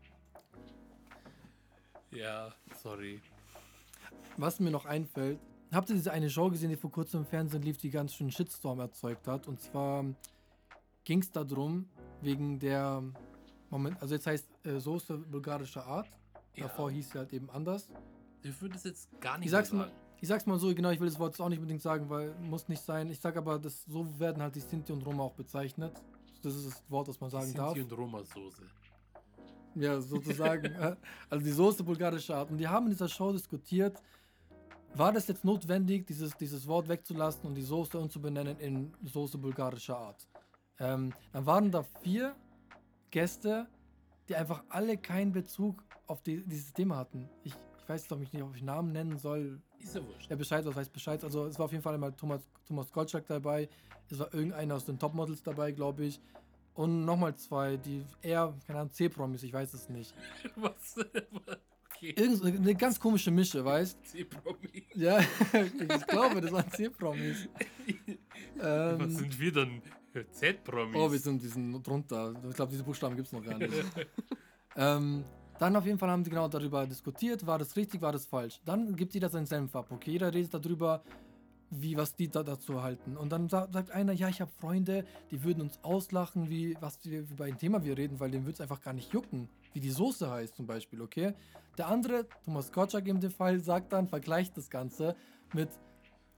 [2.11, 2.52] Ja,
[2.82, 3.20] sorry.
[4.36, 5.38] Was mir noch einfällt,
[5.72, 8.30] habt ihr diese eine Show gesehen, die vor kurzem im Fernsehen lief, die ganz schön
[8.30, 9.46] Shitstorm erzeugt hat?
[9.48, 10.04] Und zwar
[11.04, 11.88] ging es darum,
[12.22, 13.02] wegen der,
[13.70, 16.08] Moment, also jetzt heißt äh, Soße bulgarischer Art.
[16.56, 17.88] Davor hieß sie halt eben anders.
[18.42, 19.90] Ich würde es jetzt gar nicht Ich sag's mal,
[20.20, 22.34] ich sag's mal so, genau, ich will das Wort jetzt auch nicht unbedingt sagen, weil
[22.36, 23.10] muss nicht sein.
[23.10, 25.92] Ich sag aber, das, so werden halt die Sinti und Roma auch bezeichnet.
[26.42, 27.74] Das ist das Wort, das man sagen darf.
[27.74, 28.62] Sinti und Roma Soße.
[29.74, 30.64] Ja, sozusagen.
[30.74, 30.96] äh,
[31.28, 32.50] also die Soße bulgarischer Art.
[32.50, 34.00] Und die haben in dieser Show diskutiert,
[34.94, 39.98] war das jetzt notwendig, dieses, dieses Wort wegzulassen und die Soße umzubenennen in Soße bulgarischer
[39.98, 40.26] Art.
[40.78, 42.34] Ähm, dann waren da vier
[43.16, 43.66] Gäste,
[44.28, 47.30] die einfach alle keinen Bezug auf die, dieses Thema hatten.
[47.44, 49.58] Ich, ich weiß glaube ich nicht, ob ich Namen nennen soll.
[49.78, 50.28] Ist ja wurscht.
[50.28, 51.24] Wer Bescheid was weiß Bescheid.
[51.24, 53.70] Also es war auf jeden Fall einmal Thomas, Thomas Gottschalk dabei.
[54.10, 56.20] Es war irgendeiner aus den Topmodels dabei, glaube ich.
[56.74, 60.14] Und nochmal zwei, die eher, keine Ahnung, C-Promis, ich weiß es nicht.
[60.56, 60.96] Was?
[61.86, 62.14] Okay.
[62.18, 64.84] Irgend eine ganz komische Mische, weißt C-Promi.
[64.94, 65.20] Ja,
[65.52, 67.48] ich glaube, das waren C-Promis.
[68.58, 69.80] Was Ähm, sind wir dann?
[70.30, 70.96] Z-Promis.
[70.96, 72.34] oh, wir sind, sind drunter.
[72.48, 73.72] Ich glaube, diese Buchstaben gibt es noch gar nicht.
[74.76, 75.24] ähm,
[75.58, 78.60] dann auf jeden Fall haben sie genau darüber diskutiert, war das richtig, war das falsch.
[78.64, 80.12] Dann gibt jeder seinen Senf ab, okay?
[80.12, 81.02] Jeder redet darüber,
[81.70, 83.16] wie, was die da dazu halten.
[83.16, 87.04] Und dann sa sagt einer, ja, ich habe Freunde, die würden uns auslachen, wie, was
[87.04, 89.48] wir, wie bei einem Thema wir reden, weil dem würde es einfach gar nicht jucken,
[89.72, 91.34] wie die Soße heißt zum Beispiel, okay?
[91.78, 95.16] Der andere, Thomas Gottschalk in dem Fall, sagt dann, vergleicht das Ganze
[95.52, 95.68] mit,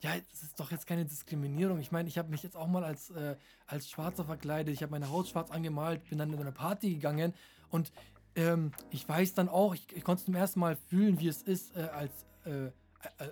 [0.00, 1.80] ja, das ist doch jetzt keine Diskriminierung.
[1.80, 3.36] Ich meine, ich habe mich jetzt auch mal als, äh,
[3.66, 7.34] als Schwarzer verkleidet, ich habe meine Haut schwarz angemalt, bin dann in eine Party gegangen
[7.70, 7.92] und
[8.36, 11.76] ähm, ich weiß dann auch, ich, ich konnte zum ersten Mal fühlen, wie es ist,
[11.76, 12.70] äh, als äh, äh,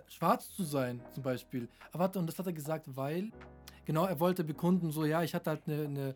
[0.09, 1.69] schwarz zu sein, zum Beispiel.
[1.93, 3.31] Aber warte, und das hat er gesagt, weil,
[3.85, 6.15] genau, er wollte bekunden, so, ja, ich hatte halt eine, eine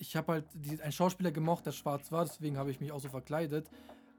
[0.00, 3.00] ich habe halt die, einen Schauspieler gemocht, der schwarz war, deswegen habe ich mich auch
[3.00, 3.68] so verkleidet.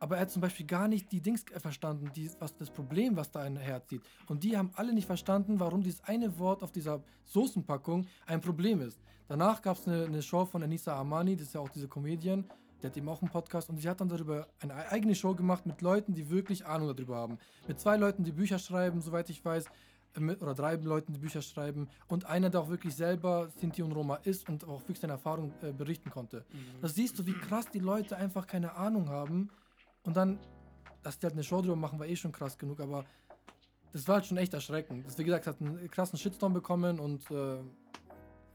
[0.02, 3.30] Aber er hat zum Beispiel gar nicht die Dings verstanden, die, was das Problem, was
[3.30, 4.02] da einherzieht.
[4.28, 8.82] Und die haben alle nicht verstanden, warum dieses eine Wort auf dieser Soßenpackung ein Problem
[8.82, 9.00] ist.
[9.28, 12.46] Danach gab es eine, eine Show von Anissa Armani, das ist ja auch diese Comedian,
[12.82, 15.68] der hat eben auch einen Podcast und sie hat dann darüber eine eigene Show gemacht
[15.68, 17.38] mit Leuten, die wirklich Ahnung darüber haben.
[17.68, 19.66] Mit zwei Leuten, die Bücher schreiben, soweit ich weiß,
[20.16, 23.84] äh, mit, oder drei Leuten, die Bücher schreiben und einer, der auch wirklich selber Sinti
[23.84, 26.44] und Roma ist und auch wirklich seine Erfahrung äh, berichten konnte.
[26.82, 29.52] Da siehst du, wie krass die Leute einfach keine Ahnung haben
[30.04, 30.40] und dann,
[31.04, 33.06] dass die halt eine Show drüber machen, war eh schon krass genug, aber
[33.92, 35.06] das war halt schon echt erschreckend.
[35.06, 37.60] Das, wie gesagt, hat einen krassen Shitstorm bekommen und äh,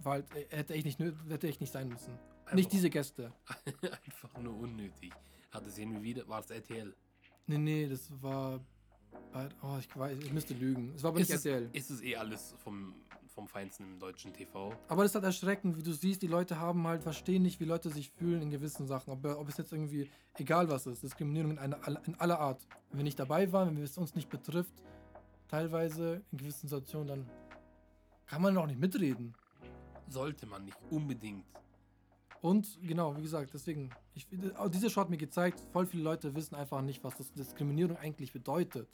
[0.01, 2.19] war halt, äh, hätte echt nicht, hätte echt nicht sein müssen.
[2.53, 3.33] Nicht diese Gäste.
[3.83, 5.13] Einfach nur unnötig.
[5.51, 6.95] Hat es irgendwie wieder, war es RTL?
[7.47, 8.61] Nee, nee, das war
[9.33, 10.93] bei, oh, ich weiß, ich müsste lügen.
[10.95, 11.71] Es war aber nicht ist, RTL.
[11.73, 12.95] es, ist es eh alles vom,
[13.37, 14.73] vom Feinsten im deutschen TV?
[14.89, 17.65] Aber das ist halt erschreckend, wie du siehst, die Leute haben halt, verstehen nicht, wie
[17.65, 19.13] Leute sich fühlen in gewissen Sachen.
[19.13, 22.67] Ob, ob es jetzt irgendwie, egal was ist, Diskriminierung in, einer, in aller Art.
[22.91, 24.73] Wenn wir nicht dabei waren, wenn es uns nicht betrifft,
[25.49, 27.31] teilweise in gewissen Situationen, dann
[28.27, 29.35] kann man auch nicht mitreden.
[30.09, 31.45] Sollte man nicht unbedingt.
[32.41, 36.03] Und genau, wie gesagt, deswegen, ich, finde, auch diese Show hat mir gezeigt, voll viele
[36.05, 38.89] Leute wissen einfach nicht, was das Diskriminierung eigentlich bedeutet.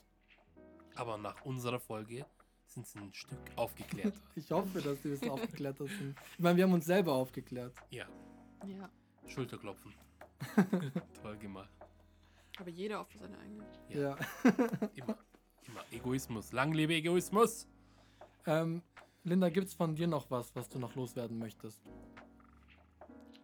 [0.97, 2.27] Aber nach unserer Folge
[2.75, 4.15] sind sie ein Stück aufgeklärt.
[4.35, 6.17] Ich hoffe, dass die das aufgeklärt sind.
[6.35, 7.75] Ich meine, wir haben uns selber aufgeklärt.
[7.91, 8.07] ja,
[8.67, 8.91] Ja.
[9.29, 9.95] Schulterklopfen.
[11.23, 11.71] Toll gemacht.
[12.59, 13.65] Aber jeder auf seine eigene.
[13.89, 14.17] Ja.
[14.95, 15.17] Immer,
[15.67, 16.53] immer Egoismus.
[16.53, 17.67] Lang lebe Egoismus.
[18.47, 18.83] Ähm,
[19.25, 21.81] Linda, gibt's von dir noch was, was du noch loswerden möchtest?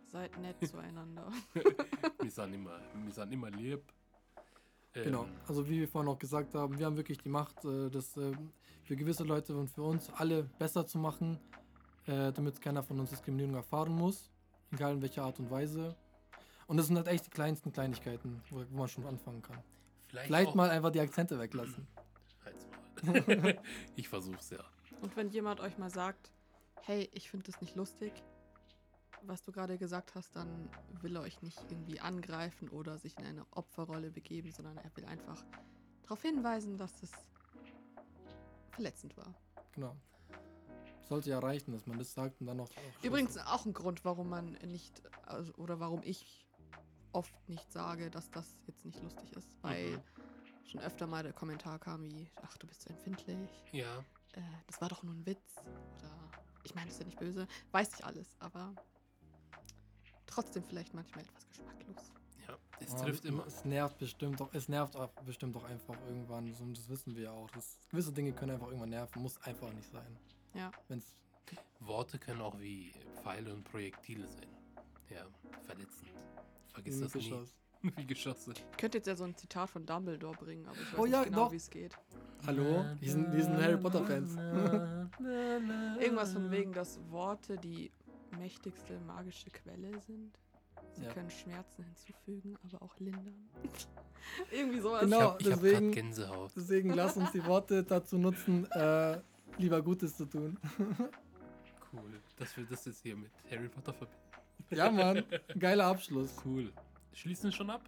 [0.07, 1.31] Seid nett zueinander.
[2.21, 3.83] Wir sind immer, wir sind immer lieb.
[4.99, 5.27] Ähm, Genau.
[5.47, 8.33] Also wie wir vorhin auch gesagt haben, wir haben wirklich die Macht, äh, das äh,
[8.85, 11.39] für gewisse Leute und für uns alle besser zu machen,
[12.07, 14.31] äh, damit keiner von uns Diskriminierung erfahren muss,
[14.73, 15.95] egal in welcher Art und Weise.
[16.67, 19.59] Und das sind halt echt die kleinsten Kleinigkeiten, wo, wo man schon anfangen kann.
[20.09, 21.87] Vielleicht, Vielleicht mal einfach die Akzente weglassen.
[22.45, 22.67] Halt's
[23.03, 23.59] Maul.
[23.97, 24.65] ich versuch's ja.
[25.01, 26.31] Und wenn jemand euch mal sagt,
[26.83, 28.13] hey, ich finde das nicht lustig,
[29.23, 30.69] was du gerade gesagt hast, dann
[31.03, 35.05] will er euch nicht irgendwie angreifen oder sich in eine Opferrolle begeben, sondern er will
[35.07, 35.45] einfach
[36.03, 37.13] darauf hinweisen, dass es
[38.73, 39.35] verletzend war.
[39.73, 39.97] Genau.
[41.09, 42.69] Sollte ja reichen, dass man das sagt und dann noch.
[42.71, 46.47] auch Übrigens auch ein Grund, warum man nicht, also, oder warum ich
[47.13, 50.03] oft nicht sage, dass das jetzt nicht lustig ist, weil Mhm.
[50.67, 54.81] schon öfter mal der Kommentar kam wie, ach, du bist so empfindlich, Ja, äh, das
[54.83, 55.57] war doch nur ein Witz,
[55.97, 56.11] oder
[56.63, 58.75] ich meine, das ist ja nicht böse, weiß ich alles, aber
[60.29, 62.13] trotzdem vielleicht manchmal etwas geschmacklos.
[62.47, 62.57] ja.
[62.81, 63.45] Es Ja, trifft immer.
[63.47, 66.53] Es nervt bestimmt doch, es nervt auch bestimmt doch einfach irgendwann.
[66.61, 67.51] Und das wissen wir ja auch.
[67.51, 70.17] Das, gewisse Dinge können einfach irgendwann nerven, muss einfach nicht sein.
[70.55, 70.71] Ja.
[70.89, 71.15] Wenn's.
[71.81, 74.47] Worte können auch wie Pfeile und Projektile sein.
[75.11, 75.25] Ja,
[75.65, 76.11] verletzend.
[76.73, 77.21] Vergiss wie das nie.
[77.23, 77.55] Geschoss.
[77.97, 78.53] Wie Geschosse.
[78.73, 81.13] Ich könnte jetzt ja so ein Zitat von Dumbledore bringen, aber ich weiß Oh nicht
[81.13, 81.53] ja, genau, doch.
[81.53, 81.97] wie es geht.
[82.45, 82.85] Hallo?
[82.99, 84.35] Wir sind, wir sind Harry Potter-Fans.
[86.01, 87.93] Irgendwas von wegen, dass Worte die
[88.39, 90.33] mächtigste magische Quelle sind.
[90.93, 91.13] Sie Ja.
[91.13, 93.49] können Schmerzen hinzufügen, aber auch lindern.
[94.53, 95.01] Irgendwie sowas.
[95.03, 95.17] Genau.
[95.19, 96.53] Ich hab, ich hab deswegen- Gänsehaut.
[96.57, 99.21] Deswegen lass uns die Worte dazu nutzen, äh,
[99.59, 100.59] lieber Gutes zu tun.
[101.91, 102.21] Cool.
[102.37, 104.23] Dass wir das jetzt hier mit Harry Potter verbinden.
[104.71, 105.25] ja, Mann.
[105.59, 106.37] Geiler Abschluss.
[106.45, 106.71] Cool.
[107.15, 107.81] Schließen schon ab?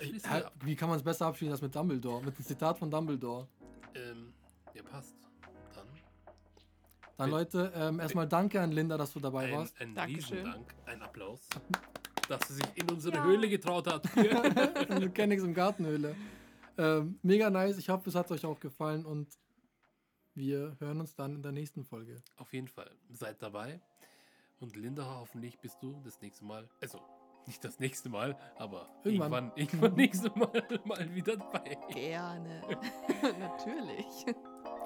[0.00, 0.52] Schließen wir ab.
[0.64, 2.24] Wie kann man es besser abschließen als mit Dumbledore?
[2.24, 3.46] Mit einem Zitat von Dumbledore.
[3.94, 4.32] Ähm,
[4.74, 5.14] ja, passt.
[7.18, 9.80] Dann Leute, ähm, erstmal danke an Linda, dass du dabei ein, warst.
[9.80, 10.38] ein Dankeschön.
[10.38, 11.40] Riesendank, ein Applaus,
[12.28, 13.24] dass sie sich in unsere Ja.
[13.24, 14.04] Höhle getraut hat.
[14.16, 16.14] Wir kennen nichts im Gartenhöhle.
[16.78, 17.76] Ähm, mega nice.
[17.78, 19.26] Ich hoffe, es hat euch auch gefallen und
[20.34, 22.22] wir hören uns dann in der nächsten Folge.
[22.36, 23.80] Auf jeden Fall, seid dabei.
[24.60, 27.00] Und Linda, hoffentlich bist du das nächste Mal, also
[27.46, 29.32] nicht das nächste Mal, aber Irgendwann.
[29.32, 31.76] irgendwann, irgendwann nächste Mal mal wieder dabei.
[31.90, 32.62] Gerne.
[33.40, 34.06] Natürlich.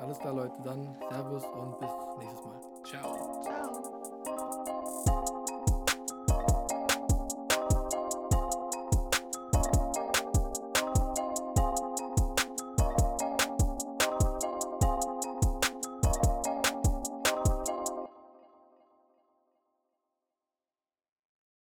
[0.01, 0.55] Alles klar, Leute.
[0.62, 2.61] Dann Servus und bis nächstes Mal.
[2.85, 3.43] Ciao.
[3.43, 4.71] Ciao.